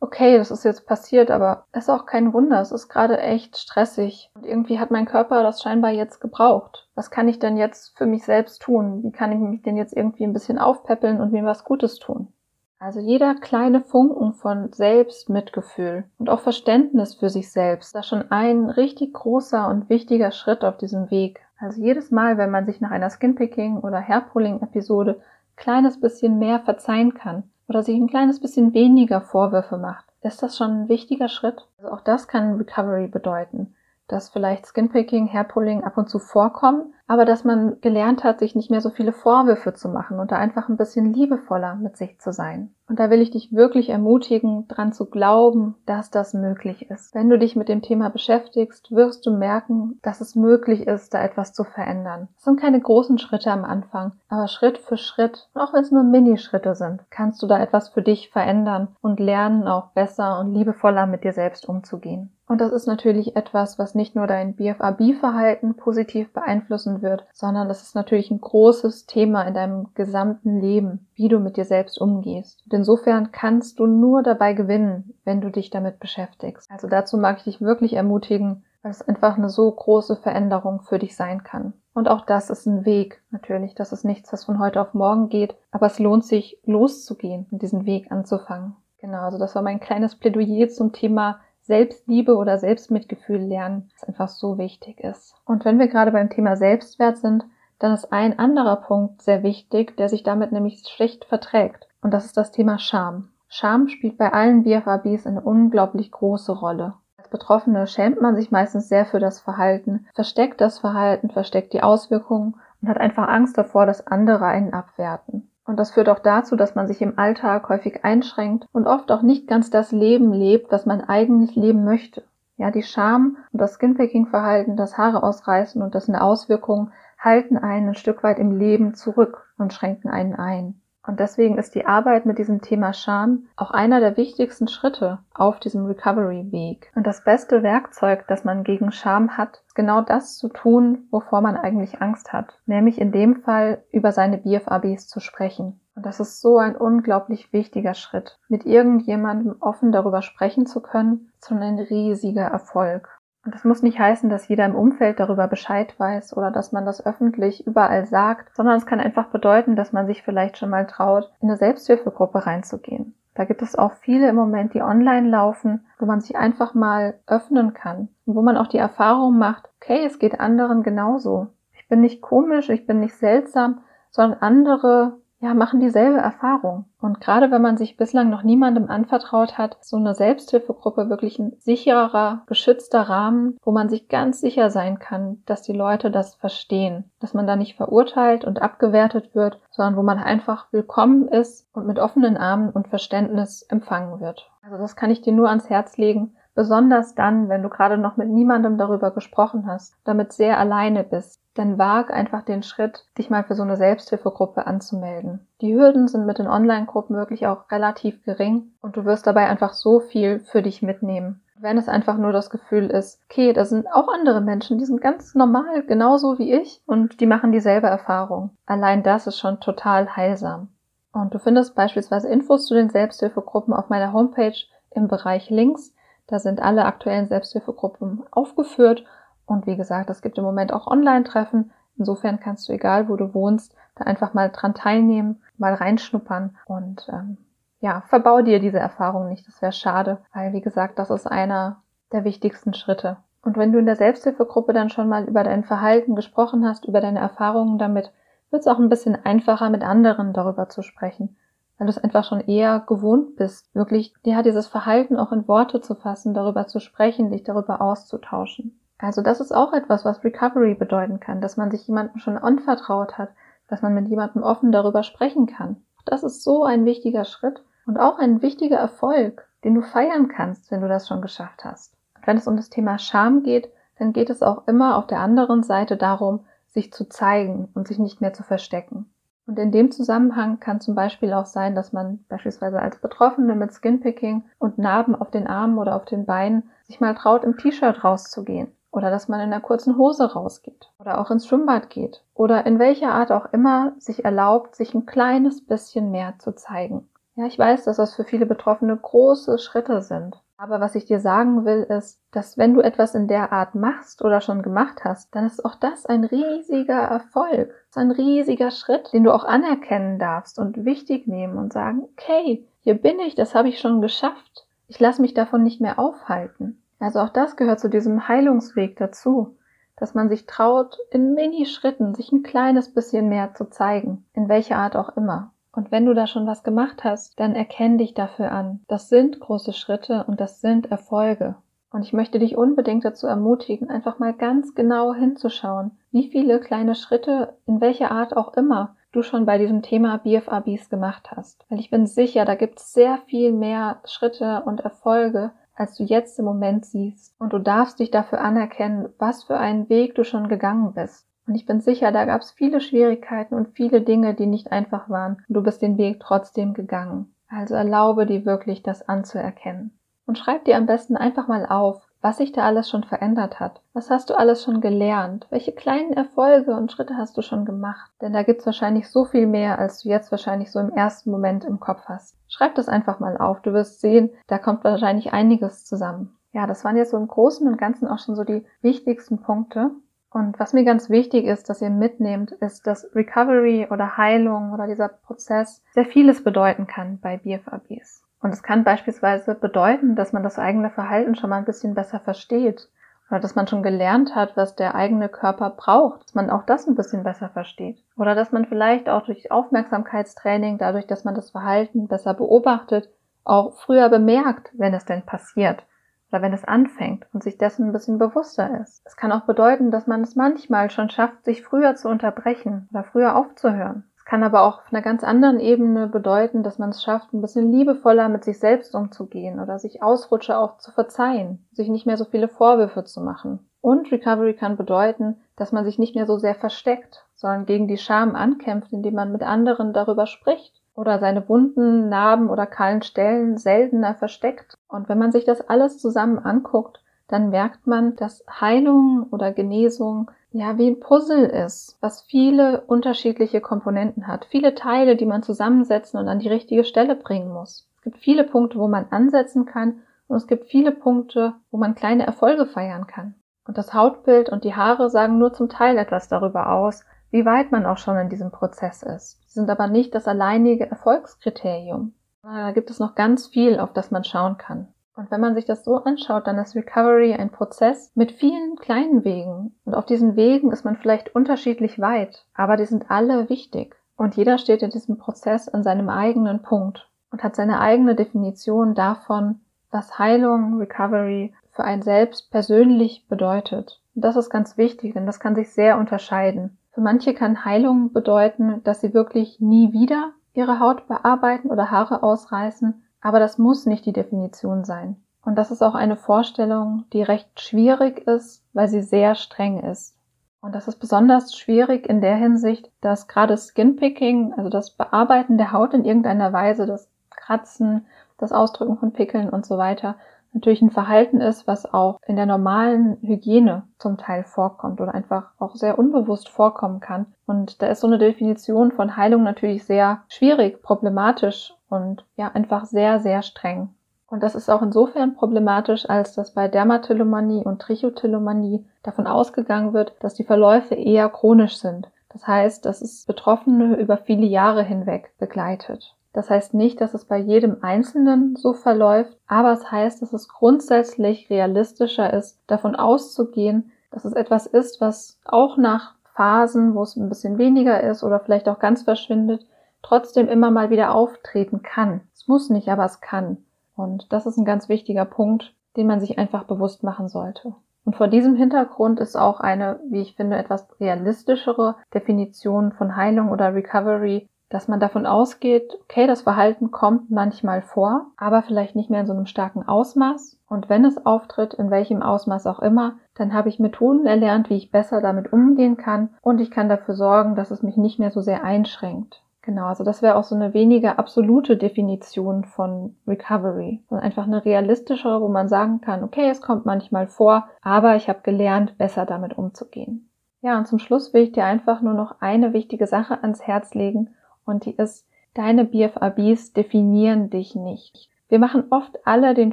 okay, 0.00 0.38
das 0.38 0.50
ist 0.50 0.64
jetzt 0.64 0.86
passiert, 0.86 1.30
aber 1.30 1.66
es 1.72 1.84
ist 1.84 1.90
auch 1.90 2.06
kein 2.06 2.32
Wunder, 2.32 2.60
es 2.60 2.72
ist 2.72 2.88
gerade 2.88 3.18
echt 3.18 3.58
stressig 3.58 4.30
und 4.34 4.46
irgendwie 4.46 4.78
hat 4.78 4.90
mein 4.90 5.06
Körper 5.06 5.42
das 5.42 5.60
scheinbar 5.60 5.90
jetzt 5.90 6.20
gebraucht. 6.20 6.88
Was 6.94 7.10
kann 7.10 7.28
ich 7.28 7.38
denn 7.38 7.56
jetzt 7.56 7.96
für 7.98 8.06
mich 8.06 8.24
selbst 8.24 8.62
tun? 8.62 9.02
Wie 9.02 9.12
kann 9.12 9.32
ich 9.32 9.38
mich 9.38 9.62
denn 9.62 9.76
jetzt 9.76 9.94
irgendwie 9.94 10.24
ein 10.24 10.32
bisschen 10.32 10.58
aufpäppeln 10.58 11.20
und 11.20 11.32
mir 11.32 11.44
was 11.44 11.64
Gutes 11.64 11.98
tun? 11.98 12.32
Also 12.80 13.00
jeder 13.00 13.34
kleine 13.34 13.80
Funken 13.80 14.34
von 14.34 14.72
Selbstmitgefühl 14.72 16.04
und 16.18 16.30
auch 16.30 16.40
Verständnis 16.40 17.14
für 17.14 17.28
sich 17.28 17.50
selbst, 17.50 17.92
da 17.92 18.04
schon 18.04 18.30
ein 18.30 18.70
richtig 18.70 19.14
großer 19.14 19.66
und 19.68 19.90
wichtiger 19.90 20.30
Schritt 20.30 20.62
auf 20.62 20.76
diesem 20.76 21.10
Weg. 21.10 21.40
Also 21.58 21.82
jedes 21.82 22.12
Mal, 22.12 22.38
wenn 22.38 22.52
man 22.52 22.66
sich 22.66 22.80
nach 22.80 22.92
einer 22.92 23.10
Skinpicking 23.10 23.78
oder 23.78 24.00
Hairpulling 24.00 24.62
Episode 24.62 25.20
kleines 25.56 26.00
bisschen 26.00 26.38
mehr 26.38 26.60
verzeihen 26.60 27.14
kann 27.14 27.42
oder 27.68 27.82
sich 27.82 27.96
ein 27.96 28.06
kleines 28.06 28.38
bisschen 28.38 28.72
weniger 28.74 29.22
Vorwürfe 29.22 29.76
macht, 29.76 30.04
ist 30.22 30.40
das 30.44 30.56
schon 30.56 30.82
ein 30.82 30.88
wichtiger 30.88 31.28
Schritt. 31.28 31.66
Also 31.78 31.90
auch 31.90 32.00
das 32.00 32.28
kann 32.28 32.58
Recovery 32.58 33.08
bedeuten 33.08 33.74
dass 34.08 34.30
vielleicht 34.30 34.66
Skinpicking, 34.66 35.32
Hairpulling 35.32 35.84
ab 35.84 35.96
und 35.96 36.08
zu 36.08 36.18
vorkommen, 36.18 36.94
aber 37.06 37.24
dass 37.24 37.44
man 37.44 37.80
gelernt 37.80 38.22
hat, 38.22 38.38
sich 38.38 38.54
nicht 38.54 38.70
mehr 38.70 38.82
so 38.82 38.90
viele 38.90 39.12
Vorwürfe 39.12 39.72
zu 39.72 39.88
machen 39.88 40.20
und 40.20 40.30
da 40.30 40.36
einfach 40.36 40.68
ein 40.68 40.76
bisschen 40.76 41.12
liebevoller 41.14 41.76
mit 41.76 41.96
sich 41.96 42.18
zu 42.20 42.32
sein. 42.32 42.74
Und 42.86 42.98
da 42.98 43.10
will 43.10 43.20
ich 43.20 43.30
dich 43.30 43.52
wirklich 43.52 43.90
ermutigen, 43.90 44.66
dran 44.68 44.92
zu 44.92 45.06
glauben, 45.06 45.74
dass 45.86 46.10
das 46.10 46.32
möglich 46.32 46.90
ist. 46.90 47.14
Wenn 47.14 47.28
du 47.28 47.38
dich 47.38 47.54
mit 47.54 47.68
dem 47.68 47.82
Thema 47.82 48.08
beschäftigst, 48.08 48.90
wirst 48.92 49.26
du 49.26 49.30
merken, 49.30 49.98
dass 50.02 50.20
es 50.20 50.34
möglich 50.34 50.86
ist, 50.86 51.12
da 51.12 51.22
etwas 51.22 51.52
zu 51.52 51.64
verändern. 51.64 52.28
Es 52.36 52.44
sind 52.44 52.60
keine 52.60 52.80
großen 52.80 53.18
Schritte 53.18 53.50
am 53.50 53.64
Anfang, 53.64 54.12
aber 54.28 54.48
Schritt 54.48 54.78
für 54.78 54.96
Schritt, 54.96 55.48
auch 55.54 55.74
wenn 55.74 55.82
es 55.82 55.90
nur 55.90 56.02
Minischritte 56.02 56.74
sind, 56.74 57.02
kannst 57.10 57.42
du 57.42 57.46
da 57.46 57.58
etwas 57.58 57.90
für 57.90 58.02
dich 58.02 58.30
verändern 58.30 58.88
und 59.02 59.20
lernen, 59.20 59.66
auch 59.66 59.88
besser 59.88 60.40
und 60.40 60.54
liebevoller 60.54 61.06
mit 61.06 61.24
dir 61.24 61.32
selbst 61.32 61.68
umzugehen. 61.68 62.32
Und 62.48 62.62
das 62.62 62.72
ist 62.72 62.86
natürlich 62.86 63.36
etwas, 63.36 63.78
was 63.78 63.94
nicht 63.94 64.16
nur 64.16 64.26
dein 64.26 64.54
BFAB-Verhalten 64.54 65.74
positiv 65.74 66.32
beeinflussen 66.32 67.02
wird, 67.02 67.26
sondern 67.32 67.68
das 67.68 67.82
ist 67.82 67.94
natürlich 67.94 68.30
ein 68.30 68.40
großes 68.40 69.04
Thema 69.04 69.42
in 69.42 69.52
deinem 69.52 69.92
gesamten 69.94 70.58
Leben, 70.58 71.06
wie 71.14 71.28
du 71.28 71.40
mit 71.40 71.58
dir 71.58 71.66
selbst 71.66 72.00
umgehst. 72.00 72.62
Und 72.64 72.72
insofern 72.72 73.32
kannst 73.32 73.78
du 73.78 73.86
nur 73.86 74.22
dabei 74.22 74.54
gewinnen, 74.54 75.14
wenn 75.24 75.42
du 75.42 75.50
dich 75.50 75.68
damit 75.68 76.00
beschäftigst. 76.00 76.70
Also 76.70 76.88
dazu 76.88 77.18
mag 77.18 77.36
ich 77.36 77.44
dich 77.44 77.60
wirklich 77.60 77.92
ermutigen, 77.92 78.64
weil 78.82 78.92
es 78.92 79.06
einfach 79.06 79.36
eine 79.36 79.50
so 79.50 79.70
große 79.70 80.16
Veränderung 80.16 80.80
für 80.80 80.98
dich 80.98 81.16
sein 81.16 81.44
kann. 81.44 81.74
Und 81.92 82.08
auch 82.08 82.24
das 82.24 82.48
ist 82.48 82.64
ein 82.64 82.86
Weg, 82.86 83.20
natürlich. 83.30 83.74
Das 83.74 83.92
ist 83.92 84.04
nichts, 84.04 84.32
was 84.32 84.44
von 84.44 84.58
heute 84.58 84.80
auf 84.80 84.94
morgen 84.94 85.28
geht, 85.28 85.56
aber 85.70 85.86
es 85.86 85.98
lohnt 85.98 86.24
sich, 86.24 86.58
loszugehen 86.64 87.46
und 87.50 87.60
diesen 87.60 87.84
Weg 87.84 88.10
anzufangen. 88.10 88.76
Genau, 89.00 89.20
also 89.20 89.38
das 89.38 89.54
war 89.54 89.62
mein 89.62 89.80
kleines 89.80 90.16
Plädoyer 90.16 90.68
zum 90.68 90.92
Thema 90.92 91.40
Selbstliebe 91.68 92.34
oder 92.34 92.56
Selbstmitgefühl 92.56 93.42
lernen, 93.42 93.90
was 93.92 94.08
einfach 94.08 94.28
so 94.28 94.56
wichtig 94.56 95.00
ist. 95.00 95.34
Und 95.44 95.66
wenn 95.66 95.78
wir 95.78 95.88
gerade 95.88 96.12
beim 96.12 96.30
Thema 96.30 96.56
Selbstwert 96.56 97.18
sind, 97.18 97.44
dann 97.78 97.92
ist 97.92 98.10
ein 98.10 98.38
anderer 98.38 98.76
Punkt 98.76 99.20
sehr 99.20 99.42
wichtig, 99.42 99.94
der 99.98 100.08
sich 100.08 100.22
damit 100.22 100.50
nämlich 100.50 100.82
schlecht 100.88 101.26
verträgt. 101.26 101.86
Und 102.00 102.12
das 102.14 102.24
ist 102.24 102.38
das 102.38 102.52
Thema 102.52 102.78
Scham. 102.78 103.28
Scham 103.48 103.88
spielt 103.88 104.16
bei 104.16 104.32
allen 104.32 104.64
BFABs 104.64 105.26
eine 105.26 105.42
unglaublich 105.42 106.10
große 106.10 106.52
Rolle. 106.52 106.94
Als 107.18 107.28
Betroffene 107.28 107.86
schämt 107.86 108.22
man 108.22 108.34
sich 108.34 108.50
meistens 108.50 108.88
sehr 108.88 109.04
für 109.04 109.20
das 109.20 109.38
Verhalten, 109.38 110.06
versteckt 110.14 110.62
das 110.62 110.78
Verhalten, 110.78 111.28
versteckt 111.28 111.74
die 111.74 111.82
Auswirkungen 111.82 112.56
und 112.80 112.88
hat 112.88 112.96
einfach 112.96 113.28
Angst 113.28 113.58
davor, 113.58 113.84
dass 113.84 114.06
andere 114.06 114.46
einen 114.46 114.72
abwerten. 114.72 115.50
Und 115.68 115.76
das 115.76 115.90
führt 115.90 116.08
auch 116.08 116.20
dazu, 116.20 116.56
dass 116.56 116.74
man 116.74 116.86
sich 116.86 117.02
im 117.02 117.18
Alltag 117.18 117.68
häufig 117.68 118.02
einschränkt 118.02 118.66
und 118.72 118.86
oft 118.86 119.12
auch 119.12 119.20
nicht 119.20 119.46
ganz 119.46 119.68
das 119.68 119.92
Leben 119.92 120.32
lebt, 120.32 120.72
was 120.72 120.86
man 120.86 121.02
eigentlich 121.02 121.56
leben 121.56 121.84
möchte. 121.84 122.22
Ja, 122.56 122.70
die 122.70 122.82
Scham 122.82 123.36
und 123.52 123.60
das 123.60 123.74
Skinpicking-Verhalten, 123.74 124.78
das 124.78 124.96
Haare 124.96 125.22
ausreißen 125.22 125.82
und 125.82 125.94
das 125.94 126.08
eine 126.08 126.22
Auswirkung 126.22 126.90
halten 127.18 127.58
einen 127.58 127.88
ein 127.88 127.94
Stück 127.94 128.22
weit 128.22 128.38
im 128.38 128.58
Leben 128.58 128.94
zurück 128.94 129.52
und 129.58 129.74
schränken 129.74 130.08
einen 130.08 130.34
ein. 130.36 130.80
Und 131.08 131.20
deswegen 131.20 131.56
ist 131.56 131.74
die 131.74 131.86
Arbeit 131.86 132.26
mit 132.26 132.36
diesem 132.36 132.60
Thema 132.60 132.92
Scham 132.92 133.46
auch 133.56 133.70
einer 133.70 133.98
der 133.98 134.18
wichtigsten 134.18 134.68
Schritte 134.68 135.20
auf 135.32 135.58
diesem 135.58 135.86
Recovery-Weg. 135.86 136.92
Und 136.94 137.06
das 137.06 137.24
beste 137.24 137.62
Werkzeug, 137.62 138.26
das 138.28 138.44
man 138.44 138.62
gegen 138.62 138.92
Scham 138.92 139.38
hat, 139.38 139.62
ist 139.66 139.74
genau 139.74 140.02
das 140.02 140.36
zu 140.36 140.50
tun, 140.50 141.08
wovor 141.10 141.40
man 141.40 141.56
eigentlich 141.56 142.02
Angst 142.02 142.34
hat. 142.34 142.58
Nämlich 142.66 143.00
in 143.00 143.10
dem 143.10 143.36
Fall 143.36 143.82
über 143.90 144.12
seine 144.12 144.36
BFABs 144.36 145.08
zu 145.08 145.20
sprechen. 145.20 145.80
Und 145.94 146.04
das 146.04 146.20
ist 146.20 146.42
so 146.42 146.58
ein 146.58 146.76
unglaublich 146.76 147.54
wichtiger 147.54 147.94
Schritt. 147.94 148.38
Mit 148.48 148.66
irgendjemandem 148.66 149.56
offen 149.60 149.92
darüber 149.92 150.20
sprechen 150.20 150.66
zu 150.66 150.82
können, 150.82 151.32
ist 151.38 151.48
schon 151.48 151.62
ein 151.62 151.78
riesiger 151.78 152.44
Erfolg. 152.44 153.17
Und 153.48 153.54
das 153.54 153.64
muss 153.64 153.82
nicht 153.82 153.98
heißen, 153.98 154.28
dass 154.28 154.46
jeder 154.48 154.66
im 154.66 154.74
Umfeld 154.74 155.18
darüber 155.20 155.48
Bescheid 155.48 155.98
weiß 155.98 156.36
oder 156.36 156.50
dass 156.50 156.70
man 156.70 156.84
das 156.84 157.06
öffentlich 157.06 157.66
überall 157.66 158.04
sagt, 158.04 158.54
sondern 158.54 158.76
es 158.76 158.84
kann 158.84 159.00
einfach 159.00 159.28
bedeuten, 159.28 159.74
dass 159.74 159.90
man 159.90 160.06
sich 160.06 160.22
vielleicht 160.22 160.58
schon 160.58 160.68
mal 160.68 160.86
traut, 160.86 161.32
in 161.40 161.48
eine 161.48 161.56
Selbsthilfegruppe 161.56 162.44
reinzugehen. 162.44 163.14
Da 163.34 163.46
gibt 163.46 163.62
es 163.62 163.74
auch 163.74 163.94
viele 163.94 164.28
im 164.28 164.36
Moment, 164.36 164.74
die 164.74 164.82
online 164.82 165.30
laufen, 165.30 165.86
wo 165.98 166.04
man 166.04 166.20
sich 166.20 166.36
einfach 166.36 166.74
mal 166.74 167.14
öffnen 167.26 167.72
kann 167.72 168.10
und 168.26 168.34
wo 168.34 168.42
man 168.42 168.58
auch 168.58 168.66
die 168.66 168.76
Erfahrung 168.76 169.38
macht, 169.38 169.70
okay, 169.80 170.04
es 170.04 170.18
geht 170.18 170.40
anderen 170.40 170.82
genauso. 170.82 171.46
Ich 171.72 171.88
bin 171.88 172.02
nicht 172.02 172.20
komisch, 172.20 172.68
ich 172.68 172.86
bin 172.86 173.00
nicht 173.00 173.14
seltsam, 173.14 173.80
sondern 174.10 174.40
andere 174.42 175.22
ja, 175.40 175.54
machen 175.54 175.80
dieselbe 175.80 176.18
Erfahrung. 176.18 176.86
Und 177.00 177.20
gerade 177.20 177.50
wenn 177.50 177.62
man 177.62 177.76
sich 177.76 177.96
bislang 177.96 178.28
noch 178.28 178.42
niemandem 178.42 178.90
anvertraut 178.90 179.56
hat, 179.56 179.76
so 179.80 179.96
eine 179.96 180.14
Selbsthilfegruppe 180.14 181.08
wirklich 181.08 181.38
ein 181.38 181.52
sicherer, 181.58 182.42
geschützter 182.46 183.02
Rahmen, 183.02 183.56
wo 183.62 183.70
man 183.70 183.88
sich 183.88 184.08
ganz 184.08 184.40
sicher 184.40 184.70
sein 184.70 184.98
kann, 184.98 185.42
dass 185.46 185.62
die 185.62 185.72
Leute 185.72 186.10
das 186.10 186.34
verstehen, 186.34 187.04
dass 187.20 187.34
man 187.34 187.46
da 187.46 187.54
nicht 187.54 187.76
verurteilt 187.76 188.44
und 188.44 188.60
abgewertet 188.60 189.34
wird, 189.34 189.60
sondern 189.70 189.96
wo 189.96 190.02
man 190.02 190.18
einfach 190.18 190.66
willkommen 190.72 191.28
ist 191.28 191.68
und 191.72 191.86
mit 191.86 192.00
offenen 192.00 192.36
Armen 192.36 192.70
und 192.70 192.88
Verständnis 192.88 193.62
empfangen 193.62 194.20
wird. 194.20 194.50
Also 194.62 194.76
das 194.76 194.96
kann 194.96 195.10
ich 195.10 195.22
dir 195.22 195.32
nur 195.32 195.48
ans 195.48 195.70
Herz 195.70 195.96
legen, 195.98 196.36
besonders 196.58 197.14
dann, 197.14 197.48
wenn 197.48 197.62
du 197.62 197.68
gerade 197.68 197.98
noch 197.98 198.16
mit 198.16 198.28
niemandem 198.28 198.78
darüber 198.78 199.12
gesprochen 199.12 199.68
hast, 199.68 199.94
damit 200.02 200.32
sehr 200.32 200.58
alleine 200.58 201.04
bist 201.04 201.40
dann 201.58 201.76
wag 201.76 202.10
einfach 202.10 202.42
den 202.42 202.62
Schritt, 202.62 203.04
dich 203.18 203.30
mal 203.30 203.42
für 203.42 203.56
so 203.56 203.64
eine 203.64 203.76
Selbsthilfegruppe 203.76 204.66
anzumelden. 204.66 205.46
Die 205.60 205.74
Hürden 205.74 206.06
sind 206.06 206.24
mit 206.24 206.38
den 206.38 206.46
Online-Gruppen 206.46 207.16
wirklich 207.16 207.46
auch 207.48 207.70
relativ 207.70 208.22
gering 208.24 208.70
und 208.80 208.96
du 208.96 209.04
wirst 209.04 209.26
dabei 209.26 209.48
einfach 209.48 209.72
so 209.72 209.98
viel 209.98 210.40
für 210.40 210.62
dich 210.62 210.82
mitnehmen. 210.82 211.42
Wenn 211.60 211.76
es 211.76 211.88
einfach 211.88 212.16
nur 212.16 212.30
das 212.30 212.50
Gefühl 212.50 212.86
ist, 212.86 213.20
okay, 213.28 213.52
da 213.52 213.64
sind 213.64 213.88
auch 213.92 214.06
andere 214.06 214.40
Menschen, 214.40 214.78
die 214.78 214.84
sind 214.84 215.00
ganz 215.00 215.34
normal, 215.34 215.82
genauso 215.82 216.38
wie 216.38 216.52
ich 216.52 216.80
und 216.86 217.20
die 217.20 217.26
machen 217.26 217.50
dieselbe 217.50 217.88
Erfahrung. 217.88 218.50
Allein 218.64 219.02
das 219.02 219.26
ist 219.26 219.38
schon 219.38 219.58
total 219.58 220.14
heilsam. 220.14 220.68
Und 221.12 221.34
du 221.34 221.40
findest 221.40 221.74
beispielsweise 221.74 222.28
Infos 222.28 222.66
zu 222.66 222.74
den 222.74 222.90
Selbsthilfegruppen 222.90 223.74
auf 223.74 223.88
meiner 223.88 224.12
Homepage 224.12 224.54
im 224.92 225.08
Bereich 225.08 225.50
Links. 225.50 225.92
Da 226.28 226.38
sind 226.38 226.62
alle 226.62 226.84
aktuellen 226.84 227.28
Selbsthilfegruppen 227.28 228.22
aufgeführt 228.30 229.04
und 229.46 229.66
wie 229.66 229.76
gesagt, 229.76 230.10
es 230.10 230.22
gibt 230.22 230.38
im 230.38 230.44
Moment 230.44 230.72
auch 230.72 230.86
Online-Treffen. 230.86 231.72
Insofern 231.96 232.38
kannst 232.38 232.68
du, 232.68 232.72
egal 232.72 233.08
wo 233.08 233.16
du 233.16 233.34
wohnst, 233.34 233.74
da 233.96 234.04
einfach 234.04 234.34
mal 234.34 234.50
dran 234.50 234.74
teilnehmen, 234.74 235.42
mal 235.56 235.74
reinschnuppern 235.74 236.56
und 236.66 237.08
ähm, 237.10 237.38
ja, 237.80 238.02
verbau 238.08 238.42
dir 238.42 238.60
diese 238.60 238.78
Erfahrung 238.78 239.28
nicht. 239.28 239.48
Das 239.48 239.60
wäre 239.62 239.72
schade, 239.72 240.18
weil 240.32 240.52
wie 240.52 240.60
gesagt, 240.60 240.98
das 240.98 241.10
ist 241.10 241.26
einer 241.26 241.82
der 242.12 242.24
wichtigsten 242.24 242.74
Schritte. 242.74 243.16
Und 243.42 243.56
wenn 243.56 243.72
du 243.72 243.78
in 243.78 243.86
der 243.86 243.96
Selbsthilfegruppe 243.96 244.72
dann 244.72 244.90
schon 244.90 245.08
mal 245.08 245.24
über 245.24 245.44
dein 245.44 245.64
Verhalten 245.64 246.14
gesprochen 246.14 246.66
hast, 246.66 246.84
über 246.84 247.00
deine 247.00 247.20
Erfahrungen 247.20 247.78
damit, 247.78 248.12
wird 248.50 248.60
es 248.60 248.66
auch 248.66 248.78
ein 248.78 248.88
bisschen 248.88 249.16
einfacher, 249.24 249.70
mit 249.70 249.82
anderen 249.82 250.32
darüber 250.32 250.68
zu 250.68 250.82
sprechen, 250.82 251.36
weil 251.78 251.86
du 251.86 251.90
es 251.90 252.02
einfach 252.02 252.24
schon 252.24 252.40
eher 252.40 252.80
gewohnt 252.80 253.36
bist, 253.36 253.74
wirklich 253.74 254.12
ja 254.24 254.42
dieses 254.42 254.66
Verhalten 254.66 255.16
auch 255.16 255.32
in 255.32 255.48
Worte 255.48 255.80
zu 255.80 255.94
fassen, 255.94 256.34
darüber 256.34 256.66
zu 256.66 256.80
sprechen, 256.80 257.30
dich 257.30 257.44
darüber 257.44 257.80
auszutauschen. 257.80 258.78
Also 258.98 259.22
das 259.22 259.40
ist 259.40 259.52
auch 259.52 259.72
etwas, 259.72 260.04
was 260.04 260.24
Recovery 260.24 260.74
bedeuten 260.74 261.20
kann, 261.20 261.40
dass 261.40 261.56
man 261.56 261.70
sich 261.70 261.86
jemandem 261.86 262.18
schon 262.18 262.36
anvertraut 262.36 263.16
hat, 263.16 263.30
dass 263.68 263.80
man 263.80 263.94
mit 263.94 264.08
jemandem 264.08 264.42
offen 264.42 264.72
darüber 264.72 265.04
sprechen 265.04 265.46
kann. 265.46 265.76
Das 266.04 266.24
ist 266.24 266.42
so 266.42 266.64
ein 266.64 266.84
wichtiger 266.84 267.24
Schritt 267.24 267.62
und 267.86 267.98
auch 267.98 268.18
ein 268.18 268.42
wichtiger 268.42 268.76
Erfolg, 268.76 269.48
den 269.62 269.74
du 269.74 269.82
feiern 269.82 270.28
kannst, 270.28 270.70
wenn 270.70 270.80
du 270.80 270.88
das 270.88 271.06
schon 271.06 271.22
geschafft 271.22 271.64
hast. 271.64 271.94
Und 272.16 272.26
wenn 272.26 272.36
es 272.36 272.48
um 272.48 272.56
das 272.56 272.70
Thema 272.70 272.98
Scham 272.98 273.42
geht, 273.42 273.70
dann 273.98 274.12
geht 274.12 274.30
es 274.30 274.42
auch 274.42 274.66
immer 274.66 274.96
auf 274.96 275.06
der 275.06 275.20
anderen 275.20 275.62
Seite 275.62 275.96
darum, 275.96 276.44
sich 276.66 276.92
zu 276.92 277.08
zeigen 277.08 277.68
und 277.74 277.88
sich 277.88 277.98
nicht 277.98 278.20
mehr 278.20 278.32
zu 278.32 278.42
verstecken. 278.42 279.10
Und 279.48 279.58
in 279.58 279.72
dem 279.72 279.90
Zusammenhang 279.90 280.60
kann 280.60 280.78
zum 280.78 280.94
Beispiel 280.94 281.32
auch 281.32 281.46
sein, 281.46 281.74
dass 281.74 281.94
man 281.94 282.22
beispielsweise 282.28 282.82
als 282.82 282.98
Betroffene 282.98 283.54
mit 283.54 283.72
Skinpicking 283.72 284.44
und 284.58 284.76
Narben 284.76 285.14
auf 285.14 285.30
den 285.30 285.46
Armen 285.46 285.78
oder 285.78 285.96
auf 285.96 286.04
den 286.04 286.26
Beinen 286.26 286.68
sich 286.84 287.00
mal 287.00 287.14
traut, 287.14 287.44
im 287.44 287.56
T-Shirt 287.56 288.04
rauszugehen 288.04 288.70
oder 288.90 289.10
dass 289.10 289.26
man 289.26 289.40
in 289.40 289.50
einer 289.50 289.62
kurzen 289.62 289.96
Hose 289.96 290.34
rausgeht 290.34 290.90
oder 290.98 291.18
auch 291.18 291.30
ins 291.30 291.46
Schwimmbad 291.46 291.88
geht 291.88 292.22
oder 292.34 292.66
in 292.66 292.78
welcher 292.78 293.12
Art 293.12 293.32
auch 293.32 293.50
immer 293.54 293.94
sich 293.98 294.22
erlaubt, 294.22 294.76
sich 294.76 294.92
ein 294.92 295.06
kleines 295.06 295.64
bisschen 295.64 296.10
mehr 296.10 296.34
zu 296.38 296.54
zeigen. 296.54 297.08
Ja, 297.34 297.46
ich 297.46 297.58
weiß, 297.58 297.84
dass 297.84 297.96
das 297.96 298.14
für 298.14 298.24
viele 298.24 298.44
Betroffene 298.44 298.94
große 298.94 299.58
Schritte 299.58 300.02
sind. 300.02 300.36
Aber 300.60 300.80
was 300.80 300.96
ich 300.96 301.04
dir 301.04 301.20
sagen 301.20 301.64
will, 301.64 301.84
ist, 301.88 302.20
dass 302.32 302.58
wenn 302.58 302.74
du 302.74 302.80
etwas 302.80 303.14
in 303.14 303.28
der 303.28 303.52
Art 303.52 303.76
machst 303.76 304.24
oder 304.24 304.40
schon 304.40 304.62
gemacht 304.62 305.04
hast, 305.04 305.32
dann 305.32 305.46
ist 305.46 305.64
auch 305.64 305.76
das 305.76 306.04
ein 306.04 306.24
riesiger 306.24 306.98
Erfolg. 306.98 307.72
Ein 307.94 308.10
riesiger 308.10 308.72
Schritt, 308.72 309.12
den 309.12 309.22
du 309.22 309.32
auch 309.32 309.44
anerkennen 309.44 310.18
darfst 310.18 310.58
und 310.58 310.84
wichtig 310.84 311.28
nehmen 311.28 311.58
und 311.58 311.72
sagen, 311.72 312.02
okay, 312.02 312.66
hier 312.80 312.94
bin 312.94 313.20
ich, 313.20 313.36
das 313.36 313.54
habe 313.54 313.68
ich 313.68 313.78
schon 313.78 314.02
geschafft. 314.02 314.66
Ich 314.88 314.98
lasse 314.98 315.22
mich 315.22 315.32
davon 315.32 315.62
nicht 315.62 315.80
mehr 315.80 316.00
aufhalten. 316.00 316.82
Also 316.98 317.20
auch 317.20 317.30
das 317.30 317.56
gehört 317.56 317.78
zu 317.78 317.88
diesem 317.88 318.26
Heilungsweg 318.26 318.96
dazu, 318.96 319.56
dass 319.96 320.14
man 320.14 320.28
sich 320.28 320.46
traut, 320.46 320.98
in 321.12 321.34
Mini-Schritten 321.34 322.16
sich 322.16 322.32
ein 322.32 322.42
kleines 322.42 322.92
bisschen 322.92 323.28
mehr 323.28 323.54
zu 323.54 323.70
zeigen, 323.70 324.26
in 324.32 324.48
welcher 324.48 324.78
Art 324.78 324.96
auch 324.96 325.16
immer. 325.16 325.52
Und 325.72 325.92
wenn 325.92 326.06
du 326.06 326.14
da 326.14 326.26
schon 326.26 326.46
was 326.46 326.62
gemacht 326.62 327.04
hast, 327.04 327.38
dann 327.38 327.54
erkenn 327.54 327.98
dich 327.98 328.14
dafür 328.14 328.52
an. 328.52 328.80
Das 328.88 329.08
sind 329.08 329.38
große 329.38 329.72
Schritte 329.72 330.24
und 330.26 330.40
das 330.40 330.60
sind 330.60 330.90
Erfolge. 330.90 331.56
Und 331.90 332.02
ich 332.02 332.12
möchte 332.12 332.38
dich 332.38 332.56
unbedingt 332.56 333.04
dazu 333.04 333.26
ermutigen, 333.26 333.88
einfach 333.88 334.18
mal 334.18 334.34
ganz 334.34 334.74
genau 334.74 335.14
hinzuschauen, 335.14 335.92
wie 336.10 336.28
viele 336.30 336.60
kleine 336.60 336.94
Schritte, 336.94 337.56
in 337.66 337.80
welcher 337.80 338.10
Art 338.10 338.36
auch 338.36 338.54
immer, 338.54 338.96
du 339.12 339.22
schon 339.22 339.46
bei 339.46 339.56
diesem 339.56 339.82
Thema 339.82 340.18
BFABs 340.18 340.90
gemacht 340.90 341.30
hast. 341.34 341.64
Weil 341.68 341.80
ich 341.80 341.90
bin 341.90 342.06
sicher, 342.06 342.44
da 342.44 342.54
gibt 342.56 342.78
es 342.80 342.92
sehr 342.92 343.18
viel 343.26 343.52
mehr 343.52 344.00
Schritte 344.04 344.62
und 344.66 344.80
Erfolge, 344.80 345.52
als 345.74 345.96
du 345.96 346.02
jetzt 346.02 346.38
im 346.38 346.44
Moment 346.44 346.84
siehst. 346.84 347.34
Und 347.38 347.52
du 347.52 347.58
darfst 347.58 348.00
dich 348.00 348.10
dafür 348.10 348.40
anerkennen, 348.40 349.08
was 349.18 349.44
für 349.44 349.56
einen 349.56 349.88
Weg 349.88 350.14
du 350.14 350.24
schon 350.24 350.48
gegangen 350.48 350.92
bist. 350.92 351.27
Und 351.48 351.54
ich 351.54 351.64
bin 351.64 351.80
sicher, 351.80 352.12
da 352.12 352.26
gab 352.26 352.42
es 352.42 352.50
viele 352.50 352.80
Schwierigkeiten 352.80 353.54
und 353.54 353.70
viele 353.74 354.02
Dinge, 354.02 354.34
die 354.34 354.46
nicht 354.46 354.70
einfach 354.70 355.08
waren. 355.08 355.38
Und 355.48 355.54
du 355.54 355.62
bist 355.62 355.80
den 355.80 355.96
Weg 355.96 356.20
trotzdem 356.20 356.74
gegangen. 356.74 357.34
Also 357.48 357.74
erlaube 357.74 358.26
dir 358.26 358.44
wirklich, 358.44 358.82
das 358.82 359.08
anzuerkennen. 359.08 359.98
Und 360.26 360.36
schreib 360.36 360.66
dir 360.66 360.76
am 360.76 360.84
besten 360.84 361.16
einfach 361.16 361.48
mal 361.48 361.64
auf, 361.64 362.06
was 362.20 362.36
sich 362.36 362.52
da 362.52 362.64
alles 362.64 362.90
schon 362.90 363.04
verändert 363.04 363.60
hat. 363.60 363.80
Was 363.94 364.10
hast 364.10 364.28
du 364.28 364.34
alles 364.34 364.62
schon 364.62 364.82
gelernt? 364.82 365.46
Welche 365.48 365.72
kleinen 365.72 366.12
Erfolge 366.12 366.76
und 366.76 366.92
Schritte 366.92 367.16
hast 367.16 367.38
du 367.38 367.42
schon 367.42 367.64
gemacht? 367.64 368.10
Denn 368.20 368.34
da 368.34 368.42
gibt's 368.42 368.66
wahrscheinlich 368.66 369.08
so 369.08 369.24
viel 369.24 369.46
mehr, 369.46 369.78
als 369.78 370.02
du 370.02 370.10
jetzt 370.10 370.30
wahrscheinlich 370.30 370.70
so 370.70 370.80
im 370.80 370.90
ersten 370.90 371.30
Moment 371.30 371.64
im 371.64 371.80
Kopf 371.80 372.02
hast. 372.06 372.36
Schreib 372.48 372.74
das 372.74 372.88
einfach 372.88 373.20
mal 373.20 373.38
auf. 373.38 373.62
Du 373.62 373.72
wirst 373.72 374.02
sehen, 374.02 374.30
da 374.48 374.58
kommt 374.58 374.84
wahrscheinlich 374.84 375.32
einiges 375.32 375.86
zusammen. 375.86 376.36
Ja, 376.52 376.66
das 376.66 376.84
waren 376.84 376.96
jetzt 376.96 377.12
so 377.12 377.16
im 377.16 377.28
Großen 377.28 377.66
und 377.66 377.78
Ganzen 377.78 378.06
auch 378.08 378.18
schon 378.18 378.34
so 378.34 378.44
die 378.44 378.66
wichtigsten 378.82 379.40
Punkte. 379.40 379.92
Und 380.30 380.58
was 380.60 380.72
mir 380.72 380.84
ganz 380.84 381.08
wichtig 381.08 381.46
ist, 381.46 381.70
dass 381.70 381.80
ihr 381.80 381.90
mitnehmt, 381.90 382.52
ist, 382.52 382.86
dass 382.86 383.08
Recovery 383.14 383.88
oder 383.90 384.16
Heilung 384.16 384.72
oder 384.72 384.86
dieser 384.86 385.08
Prozess 385.08 385.82
sehr 385.94 386.04
vieles 386.04 386.44
bedeuten 386.44 386.86
kann 386.86 387.18
bei 387.20 387.38
BFABs. 387.38 388.24
Und 388.40 388.52
es 388.52 388.62
kann 388.62 388.84
beispielsweise 388.84 389.54
bedeuten, 389.54 390.16
dass 390.16 390.32
man 390.32 390.42
das 390.42 390.58
eigene 390.58 390.90
Verhalten 390.90 391.34
schon 391.34 391.50
mal 391.50 391.56
ein 391.56 391.64
bisschen 391.64 391.94
besser 391.94 392.20
versteht 392.20 392.88
oder 393.30 393.40
dass 393.40 393.54
man 393.54 393.66
schon 393.66 393.82
gelernt 393.82 394.34
hat, 394.34 394.56
was 394.56 394.74
der 394.74 394.94
eigene 394.94 395.28
Körper 395.28 395.70
braucht, 395.70 396.24
dass 396.24 396.34
man 396.34 396.50
auch 396.50 396.64
das 396.64 396.86
ein 396.86 396.94
bisschen 396.94 397.24
besser 397.24 397.50
versteht. 397.50 398.02
Oder 398.16 398.34
dass 398.34 398.52
man 398.52 398.64
vielleicht 398.64 399.08
auch 399.08 399.26
durch 399.26 399.50
Aufmerksamkeitstraining, 399.50 400.78
dadurch, 400.78 401.06
dass 401.06 401.24
man 401.24 401.34
das 401.34 401.50
Verhalten 401.50 402.08
besser 402.08 402.34
beobachtet, 402.34 403.10
auch 403.44 403.74
früher 403.74 404.08
bemerkt, 404.08 404.70
wenn 404.74 404.94
es 404.94 405.04
denn 405.04 405.22
passiert. 405.22 405.84
Oder 406.30 406.42
wenn 406.42 406.52
es 406.52 406.64
anfängt 406.64 407.26
und 407.32 407.42
sich 407.42 407.58
dessen 407.58 407.86
ein 407.86 407.92
bisschen 407.92 408.18
bewusster 408.18 408.80
ist. 408.82 409.02
Es 409.04 409.16
kann 409.16 409.32
auch 409.32 409.42
bedeuten, 409.42 409.90
dass 409.90 410.06
man 410.06 410.22
es 410.22 410.36
manchmal 410.36 410.90
schon 410.90 411.10
schafft, 411.10 411.44
sich 411.44 411.62
früher 411.62 411.94
zu 411.94 412.08
unterbrechen 412.08 412.88
oder 412.92 413.04
früher 413.04 413.36
aufzuhören. 413.36 414.04
Es 414.16 414.24
kann 414.24 414.42
aber 414.42 414.62
auch 414.62 414.80
auf 414.80 414.92
einer 414.92 415.02
ganz 415.02 415.24
anderen 415.24 415.58
Ebene 415.58 416.06
bedeuten, 416.06 416.62
dass 416.62 416.78
man 416.78 416.90
es 416.90 417.02
schafft, 417.02 417.32
ein 417.32 417.40
bisschen 417.40 417.72
liebevoller 417.72 418.28
mit 418.28 418.44
sich 418.44 418.58
selbst 418.58 418.94
umzugehen 418.94 419.58
oder 419.58 419.78
sich 419.78 420.02
Ausrutsche 420.02 420.58
auch 420.58 420.76
zu 420.78 420.92
verzeihen, 420.92 421.66
sich 421.72 421.88
nicht 421.88 422.06
mehr 422.06 422.18
so 422.18 422.26
viele 422.26 422.48
Vorwürfe 422.48 423.04
zu 423.04 423.22
machen. 423.22 423.68
Und 423.80 424.12
Recovery 424.12 424.54
kann 424.54 424.76
bedeuten, 424.76 425.36
dass 425.56 425.72
man 425.72 425.84
sich 425.84 425.98
nicht 425.98 426.14
mehr 426.14 426.26
so 426.26 426.36
sehr 426.36 426.54
versteckt, 426.54 427.24
sondern 427.36 427.64
gegen 427.64 427.88
die 427.88 427.96
Scham 427.96 428.34
ankämpft, 428.34 428.92
indem 428.92 429.14
man 429.14 429.32
mit 429.32 429.42
anderen 429.42 429.92
darüber 429.92 430.26
spricht 430.26 430.82
oder 430.98 431.20
seine 431.20 431.48
Wunden, 431.48 432.08
Narben 432.08 432.50
oder 432.50 432.66
kahlen 432.66 433.02
Stellen 433.02 433.56
seltener 433.56 434.16
versteckt. 434.16 434.76
Und 434.88 435.08
wenn 435.08 435.18
man 435.18 435.30
sich 435.30 435.44
das 435.44 435.68
alles 435.68 435.98
zusammen 435.98 436.40
anguckt, 436.40 437.00
dann 437.28 437.50
merkt 437.50 437.86
man, 437.86 438.16
dass 438.16 438.44
Heilung 438.50 439.28
oder 439.30 439.52
Genesung 439.52 440.28
ja 440.50 440.76
wie 440.76 440.88
ein 440.88 440.98
Puzzle 440.98 441.44
ist, 441.44 441.96
was 442.00 442.22
viele 442.22 442.80
unterschiedliche 442.80 443.60
Komponenten 443.60 444.26
hat, 444.26 444.46
viele 444.46 444.74
Teile, 444.74 445.14
die 445.14 445.26
man 445.26 445.44
zusammensetzen 445.44 446.18
und 446.18 446.26
an 446.26 446.40
die 446.40 446.48
richtige 446.48 446.82
Stelle 446.82 447.14
bringen 447.14 447.52
muss. 447.52 447.86
Es 447.98 448.02
gibt 448.02 448.18
viele 448.18 448.42
Punkte, 448.42 448.78
wo 448.78 448.88
man 448.88 449.06
ansetzen 449.10 449.66
kann 449.66 450.00
und 450.26 450.36
es 450.36 450.48
gibt 450.48 450.66
viele 450.66 450.90
Punkte, 450.90 451.54
wo 451.70 451.76
man 451.76 451.94
kleine 451.94 452.26
Erfolge 452.26 452.66
feiern 452.66 453.06
kann. 453.06 453.34
Und 453.66 453.78
das 453.78 453.94
Hautbild 453.94 454.48
und 454.48 454.64
die 454.64 454.74
Haare 454.74 455.10
sagen 455.10 455.38
nur 455.38 455.52
zum 455.52 455.68
Teil 455.68 455.96
etwas 455.96 456.26
darüber 456.28 456.72
aus, 456.72 457.04
wie 457.30 457.44
weit 457.44 457.72
man 457.72 457.86
auch 457.86 457.98
schon 457.98 458.16
in 458.16 458.28
diesem 458.28 458.50
Prozess 458.50 459.02
ist. 459.02 459.38
Sie 459.46 459.54
sind 459.54 459.70
aber 459.70 459.86
nicht 459.86 460.14
das 460.14 460.26
alleinige 460.26 460.90
Erfolgskriterium. 460.90 462.14
Da 462.42 462.72
gibt 462.72 462.90
es 462.90 462.98
noch 462.98 463.14
ganz 463.14 463.46
viel, 463.46 463.78
auf 463.78 463.92
das 463.92 464.10
man 464.10 464.24
schauen 464.24 464.56
kann. 464.56 464.88
Und 465.18 465.32
wenn 465.32 465.40
man 465.40 465.56
sich 465.56 465.64
das 465.64 465.84
so 465.84 465.96
anschaut, 465.96 466.46
dann 466.46 466.58
ist 466.58 466.76
Recovery 466.76 467.34
ein 467.34 467.50
Prozess 467.50 468.12
mit 468.14 468.30
vielen 468.30 468.76
kleinen 468.76 469.24
Wegen. 469.24 469.74
Und 469.84 469.94
auf 469.94 470.06
diesen 470.06 470.36
Wegen 470.36 470.70
ist 470.70 470.84
man 470.84 470.96
vielleicht 470.96 471.34
unterschiedlich 471.34 472.00
weit, 472.00 472.46
aber 472.54 472.76
die 472.76 472.86
sind 472.86 473.10
alle 473.10 473.48
wichtig. 473.48 473.96
Und 474.16 474.36
jeder 474.36 474.58
steht 474.58 474.82
in 474.82 474.90
diesem 474.90 475.18
Prozess 475.18 475.68
an 475.68 475.82
seinem 475.82 476.08
eigenen 476.08 476.62
Punkt 476.62 477.10
und 477.32 477.42
hat 477.42 477.56
seine 477.56 477.80
eigene 477.80 478.14
Definition 478.14 478.94
davon, 478.94 479.60
was 479.90 480.18
Heilung, 480.18 480.78
Recovery 480.78 481.52
für 481.72 481.84
einen 481.84 482.02
selbst 482.02 482.50
persönlich 482.50 483.26
bedeutet. 483.28 484.00
Und 484.14 484.24
das 484.24 484.36
ist 484.36 484.50
ganz 484.50 484.76
wichtig, 484.76 485.14
denn 485.14 485.26
das 485.26 485.40
kann 485.40 485.54
sich 485.54 485.72
sehr 485.72 485.98
unterscheiden. 485.98 486.78
Für 486.98 487.04
manche 487.04 487.32
kann 487.32 487.64
Heilung 487.64 488.12
bedeuten, 488.12 488.82
dass 488.82 489.00
sie 489.00 489.14
wirklich 489.14 489.60
nie 489.60 489.92
wieder 489.92 490.32
ihre 490.52 490.80
Haut 490.80 491.06
bearbeiten 491.06 491.70
oder 491.70 491.92
Haare 491.92 492.24
ausreißen, 492.24 493.04
aber 493.20 493.38
das 493.38 493.56
muss 493.56 493.86
nicht 493.86 494.04
die 494.04 494.12
Definition 494.12 494.84
sein. 494.84 495.14
Und 495.44 495.54
das 495.54 495.70
ist 495.70 495.80
auch 495.80 495.94
eine 495.94 496.16
Vorstellung, 496.16 497.04
die 497.12 497.22
recht 497.22 497.60
schwierig 497.60 498.26
ist, 498.26 498.64
weil 498.72 498.88
sie 498.88 499.02
sehr 499.02 499.36
streng 499.36 499.78
ist. 499.78 500.16
Und 500.60 500.74
das 500.74 500.88
ist 500.88 500.98
besonders 500.98 501.54
schwierig 501.54 502.08
in 502.08 502.20
der 502.20 502.34
Hinsicht, 502.34 502.90
dass 503.00 503.28
gerade 503.28 503.56
Skinpicking, 503.56 504.54
also 504.56 504.68
das 504.68 504.90
Bearbeiten 504.90 505.56
der 505.56 505.70
Haut 505.70 505.94
in 505.94 506.04
irgendeiner 506.04 506.52
Weise, 506.52 506.84
das 506.84 507.08
Kratzen, 507.30 508.06
das 508.38 508.50
Ausdrücken 508.50 508.98
von 508.98 509.12
Pickeln 509.12 509.50
und 509.50 509.64
so 509.64 509.78
weiter, 509.78 510.16
natürlich 510.52 510.82
ein 510.82 510.90
Verhalten 510.90 511.40
ist, 511.40 511.66
was 511.66 511.92
auch 511.92 512.20
in 512.26 512.36
der 512.36 512.46
normalen 512.46 513.18
Hygiene 513.22 513.82
zum 513.98 514.16
Teil 514.16 514.44
vorkommt 514.44 515.00
oder 515.00 515.14
einfach 515.14 515.50
auch 515.58 515.74
sehr 515.74 515.98
unbewusst 515.98 516.48
vorkommen 516.48 517.00
kann. 517.00 517.26
Und 517.46 517.82
da 517.82 517.86
ist 517.88 518.00
so 518.00 518.06
eine 518.06 518.18
Definition 518.18 518.92
von 518.92 519.16
Heilung 519.16 519.42
natürlich 519.42 519.84
sehr 519.84 520.22
schwierig, 520.28 520.82
problematisch 520.82 521.74
und 521.88 522.24
ja, 522.36 522.50
einfach 522.52 522.84
sehr, 522.84 523.20
sehr 523.20 523.42
streng. 523.42 523.90
Und 524.30 524.42
das 524.42 524.54
ist 524.54 524.68
auch 524.68 524.82
insofern 524.82 525.34
problematisch, 525.34 526.08
als 526.08 526.34
dass 526.34 526.52
bei 526.52 526.68
Dermatillomanie 526.68 527.64
und 527.64 527.80
Trichotillomanie 527.80 528.84
davon 529.02 529.26
ausgegangen 529.26 529.94
wird, 529.94 530.14
dass 530.20 530.34
die 530.34 530.44
Verläufe 530.44 530.94
eher 530.94 531.30
chronisch 531.30 531.78
sind. 531.78 532.10
Das 532.28 532.46
heißt, 532.46 532.84
dass 532.84 533.00
es 533.00 533.24
Betroffene 533.24 533.96
über 533.96 534.18
viele 534.18 534.46
Jahre 534.46 534.82
hinweg 534.82 535.32
begleitet. 535.38 536.14
Das 536.32 536.50
heißt 536.50 536.74
nicht, 536.74 537.00
dass 537.00 537.14
es 537.14 537.24
bei 537.24 537.38
jedem 537.38 537.78
Einzelnen 537.82 538.54
so 538.56 538.74
verläuft, 538.74 539.36
aber 539.46 539.72
es 539.72 539.90
heißt, 539.90 540.22
dass 540.22 540.32
es 540.32 540.48
grundsätzlich 540.48 541.50
realistischer 541.50 542.32
ist, 542.32 542.60
davon 542.66 542.96
auszugehen, 542.96 543.90
dass 544.10 544.24
es 544.24 544.32
etwas 544.32 544.66
ist, 544.66 545.00
was 545.00 545.38
auch 545.44 545.76
nach 545.76 546.14
Phasen, 546.34 546.94
wo 546.94 547.02
es 547.02 547.16
ein 547.16 547.28
bisschen 547.28 547.58
weniger 547.58 548.00
ist 548.02 548.22
oder 548.22 548.40
vielleicht 548.40 548.68
auch 548.68 548.78
ganz 548.78 549.02
verschwindet, 549.02 549.66
trotzdem 550.02 550.48
immer 550.48 550.70
mal 550.70 550.90
wieder 550.90 551.14
auftreten 551.14 551.82
kann. 551.82 552.20
Es 552.32 552.46
muss 552.46 552.70
nicht, 552.70 552.88
aber 552.88 553.04
es 553.04 553.20
kann. 553.20 553.58
Und 553.96 554.32
das 554.32 554.46
ist 554.46 554.56
ein 554.56 554.64
ganz 554.64 554.88
wichtiger 554.88 555.24
Punkt, 555.24 555.74
den 555.96 556.06
man 556.06 556.20
sich 556.20 556.38
einfach 556.38 556.64
bewusst 556.64 557.02
machen 557.02 557.28
sollte. 557.28 557.74
Und 558.04 558.16
vor 558.16 558.28
diesem 558.28 558.54
Hintergrund 558.54 559.20
ist 559.20 559.36
auch 559.36 559.60
eine, 559.60 560.00
wie 560.08 560.22
ich 560.22 560.36
finde, 560.36 560.56
etwas 560.56 560.88
realistischere 561.00 561.96
Definition 562.14 562.92
von 562.92 563.16
Heilung 563.16 563.50
oder 563.50 563.74
Recovery 563.74 564.48
dass 564.70 564.88
man 564.88 565.00
davon 565.00 565.26
ausgeht, 565.26 565.98
okay, 566.02 566.26
das 566.26 566.42
Verhalten 566.42 566.90
kommt 566.90 567.30
manchmal 567.30 567.82
vor, 567.82 568.26
aber 568.36 568.62
vielleicht 568.62 568.96
nicht 568.96 569.10
mehr 569.10 569.20
in 569.20 569.26
so 569.26 569.32
einem 569.32 569.46
starken 569.46 569.86
Ausmaß. 569.86 570.58
Und 570.68 570.88
wenn 570.88 571.04
es 571.04 571.24
auftritt, 571.24 571.74
in 571.74 571.90
welchem 571.90 572.22
Ausmaß 572.22 572.66
auch 572.66 572.80
immer, 572.80 573.14
dann 573.34 573.54
habe 573.54 573.68
ich 573.68 573.78
Methoden 573.78 574.26
erlernt, 574.26 574.68
wie 574.68 574.76
ich 574.76 574.90
besser 574.90 575.20
damit 575.20 575.52
umgehen 575.52 575.96
kann 575.96 576.30
und 576.42 576.60
ich 576.60 576.70
kann 576.70 576.88
dafür 576.88 577.14
sorgen, 577.14 577.54
dass 577.54 577.70
es 577.70 577.82
mich 577.82 577.96
nicht 577.96 578.18
mehr 578.18 578.30
so 578.30 578.40
sehr 578.40 578.64
einschränkt. 578.64 579.42
Genau, 579.62 579.86
also 579.86 580.02
das 580.02 580.22
wäre 580.22 580.36
auch 580.36 580.44
so 580.44 580.54
eine 580.54 580.72
weniger 580.72 581.18
absolute 581.18 581.76
Definition 581.76 582.64
von 582.64 583.16
Recovery, 583.26 584.02
sondern 584.08 584.24
einfach 584.24 584.46
eine 584.46 584.64
realistischere, 584.64 585.42
wo 585.42 585.48
man 585.48 585.68
sagen 585.68 586.00
kann, 586.00 586.24
okay, 586.24 586.48
es 586.48 586.62
kommt 586.62 586.86
manchmal 586.86 587.26
vor, 587.26 587.68
aber 587.82 588.16
ich 588.16 588.30
habe 588.30 588.40
gelernt, 588.42 588.96
besser 588.96 589.26
damit 589.26 589.58
umzugehen. 589.58 590.30
Ja, 590.60 590.78
und 590.78 590.86
zum 590.88 590.98
Schluss 590.98 591.34
will 591.34 591.42
ich 591.42 591.52
dir 591.52 591.64
einfach 591.64 592.00
nur 592.00 592.14
noch 592.14 592.40
eine 592.40 592.72
wichtige 592.72 593.06
Sache 593.06 593.42
ans 593.42 593.62
Herz 593.62 593.94
legen, 593.94 594.34
und 594.68 594.84
die 594.84 594.94
ist, 594.94 595.26
deine 595.54 595.84
BFABs 595.84 596.72
definieren 596.72 597.50
dich 597.50 597.74
nicht. 597.74 598.30
Wir 598.48 598.58
machen 598.58 598.84
oft 598.90 599.18
alle 599.26 599.52
den 599.54 599.72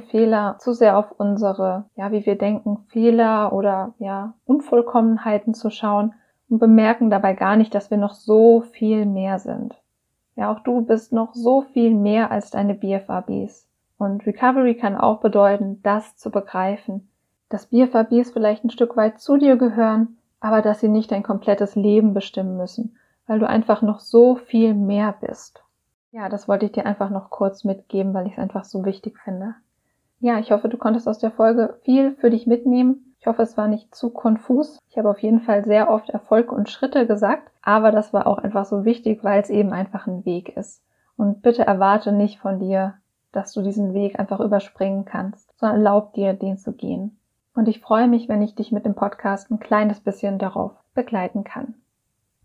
Fehler, 0.00 0.56
zu 0.58 0.72
sehr 0.72 0.98
auf 0.98 1.12
unsere, 1.16 1.84
ja, 1.96 2.12
wie 2.12 2.26
wir 2.26 2.36
denken, 2.36 2.84
Fehler 2.88 3.52
oder, 3.52 3.94
ja, 3.98 4.34
Unvollkommenheiten 4.44 5.54
zu 5.54 5.70
schauen 5.70 6.14
und 6.48 6.58
bemerken 6.58 7.08
dabei 7.08 7.32
gar 7.32 7.56
nicht, 7.56 7.74
dass 7.74 7.90
wir 7.90 7.98
noch 7.98 8.12
so 8.12 8.60
viel 8.60 9.06
mehr 9.06 9.38
sind. 9.38 9.74
Ja, 10.34 10.52
auch 10.52 10.60
du 10.60 10.82
bist 10.82 11.12
noch 11.12 11.32
so 11.32 11.62
viel 11.62 11.94
mehr 11.94 12.30
als 12.30 12.50
deine 12.50 12.74
BFABs. 12.74 13.66
Und 13.96 14.26
Recovery 14.26 14.74
kann 14.74 14.94
auch 14.94 15.20
bedeuten, 15.20 15.80
das 15.82 16.16
zu 16.18 16.30
begreifen, 16.30 17.08
dass 17.48 17.66
BFABs 17.66 18.32
vielleicht 18.32 18.64
ein 18.64 18.70
Stück 18.70 18.96
weit 18.96 19.20
zu 19.20 19.38
dir 19.38 19.56
gehören, 19.56 20.18
aber 20.38 20.60
dass 20.60 20.80
sie 20.80 20.88
nicht 20.88 21.12
dein 21.12 21.22
komplettes 21.22 21.76
Leben 21.76 22.12
bestimmen 22.12 22.58
müssen 22.58 22.96
weil 23.26 23.38
du 23.38 23.48
einfach 23.48 23.82
noch 23.82 24.00
so 24.00 24.36
viel 24.36 24.74
mehr 24.74 25.14
bist. 25.20 25.62
Ja, 26.12 26.28
das 26.28 26.48
wollte 26.48 26.66
ich 26.66 26.72
dir 26.72 26.86
einfach 26.86 27.10
noch 27.10 27.30
kurz 27.30 27.64
mitgeben, 27.64 28.14
weil 28.14 28.26
ich 28.26 28.32
es 28.32 28.38
einfach 28.38 28.64
so 28.64 28.84
wichtig 28.84 29.18
finde. 29.18 29.54
Ja, 30.20 30.38
ich 30.38 30.50
hoffe, 30.50 30.68
du 30.68 30.78
konntest 30.78 31.08
aus 31.08 31.18
der 31.18 31.30
Folge 31.30 31.78
viel 31.82 32.12
für 32.16 32.30
dich 32.30 32.46
mitnehmen. 32.46 33.14
Ich 33.20 33.26
hoffe, 33.26 33.42
es 33.42 33.56
war 33.56 33.68
nicht 33.68 33.94
zu 33.94 34.10
konfus. 34.10 34.78
Ich 34.88 34.96
habe 34.96 35.10
auf 35.10 35.18
jeden 35.18 35.40
Fall 35.40 35.64
sehr 35.64 35.90
oft 35.90 36.08
Erfolge 36.10 36.54
und 36.54 36.70
Schritte 36.70 37.06
gesagt, 37.06 37.50
aber 37.60 37.90
das 37.90 38.12
war 38.12 38.26
auch 38.26 38.38
einfach 38.38 38.64
so 38.64 38.84
wichtig, 38.84 39.24
weil 39.24 39.42
es 39.42 39.50
eben 39.50 39.72
einfach 39.72 40.06
ein 40.06 40.24
Weg 40.24 40.56
ist. 40.56 40.82
Und 41.16 41.42
bitte 41.42 41.66
erwarte 41.66 42.12
nicht 42.12 42.38
von 42.38 42.60
dir, 42.60 42.94
dass 43.32 43.52
du 43.52 43.62
diesen 43.62 43.92
Weg 43.92 44.18
einfach 44.18 44.40
überspringen 44.40 45.04
kannst, 45.04 45.52
sondern 45.58 45.78
erlaub 45.78 46.14
dir, 46.14 46.32
den 46.32 46.56
zu 46.56 46.72
gehen. 46.72 47.18
Und 47.54 47.68
ich 47.68 47.80
freue 47.80 48.08
mich, 48.08 48.28
wenn 48.28 48.42
ich 48.42 48.54
dich 48.54 48.72
mit 48.72 48.86
dem 48.86 48.94
Podcast 48.94 49.50
ein 49.50 49.60
kleines 49.60 50.00
bisschen 50.00 50.38
darauf 50.38 50.72
begleiten 50.94 51.44
kann. 51.44 51.74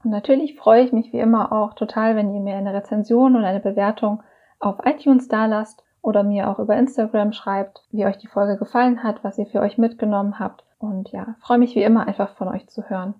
Und 0.04 0.12
natürlich 0.12 0.58
freue 0.58 0.84
ich 0.84 0.92
mich 0.92 1.14
wie 1.14 1.20
immer 1.20 1.52
auch 1.52 1.74
total, 1.74 2.16
wenn 2.16 2.34
ihr 2.34 2.42
mir 2.42 2.56
eine 2.56 2.74
Rezension 2.74 3.36
oder 3.36 3.48
eine 3.48 3.60
Bewertung 3.60 4.24
auf 4.60 4.78
iTunes 4.86 5.28
da 5.28 5.46
lasst 5.46 5.84
oder 6.02 6.24
mir 6.24 6.50
auch 6.50 6.60
über 6.60 6.76
Instagram 6.76 7.34
schreibt, 7.34 7.84
wie 7.92 8.06
euch 8.06 8.18
die 8.18 8.28
Folge 8.28 8.58
gefallen 8.58 9.04
hat, 9.04 9.24
was 9.24 9.38
ihr 9.38 9.46
für 9.46 9.62
euch 9.62 9.78
mitgenommen 9.78 10.40
habt. 10.40 10.64
Und 10.80 11.12
ja, 11.12 11.36
freue 11.40 11.60
mich 11.60 11.76
wie 11.76 11.84
immer 11.84 12.08
einfach 12.08 12.36
von 12.36 12.48
euch 12.48 12.68
zu 12.68 12.90
hören. 12.90 13.14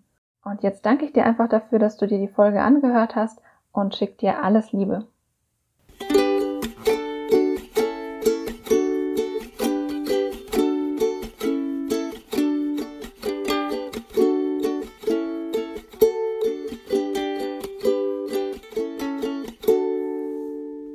Und 0.44 0.64
jetzt 0.64 0.86
danke 0.86 1.06
ich 1.06 1.14
dir 1.14 1.26
einfach 1.26 1.48
dafür, 1.48 1.78
dass 1.78 1.98
du 1.98 2.08
dir 2.08 2.18
die 2.18 2.28
Folge 2.28 2.62
angehört 2.62 3.16
hast 3.16 3.40
und 3.72 3.96
schick 3.96 4.18
dir 4.18 4.44
alles 4.44 4.72
Liebe. 4.72 5.06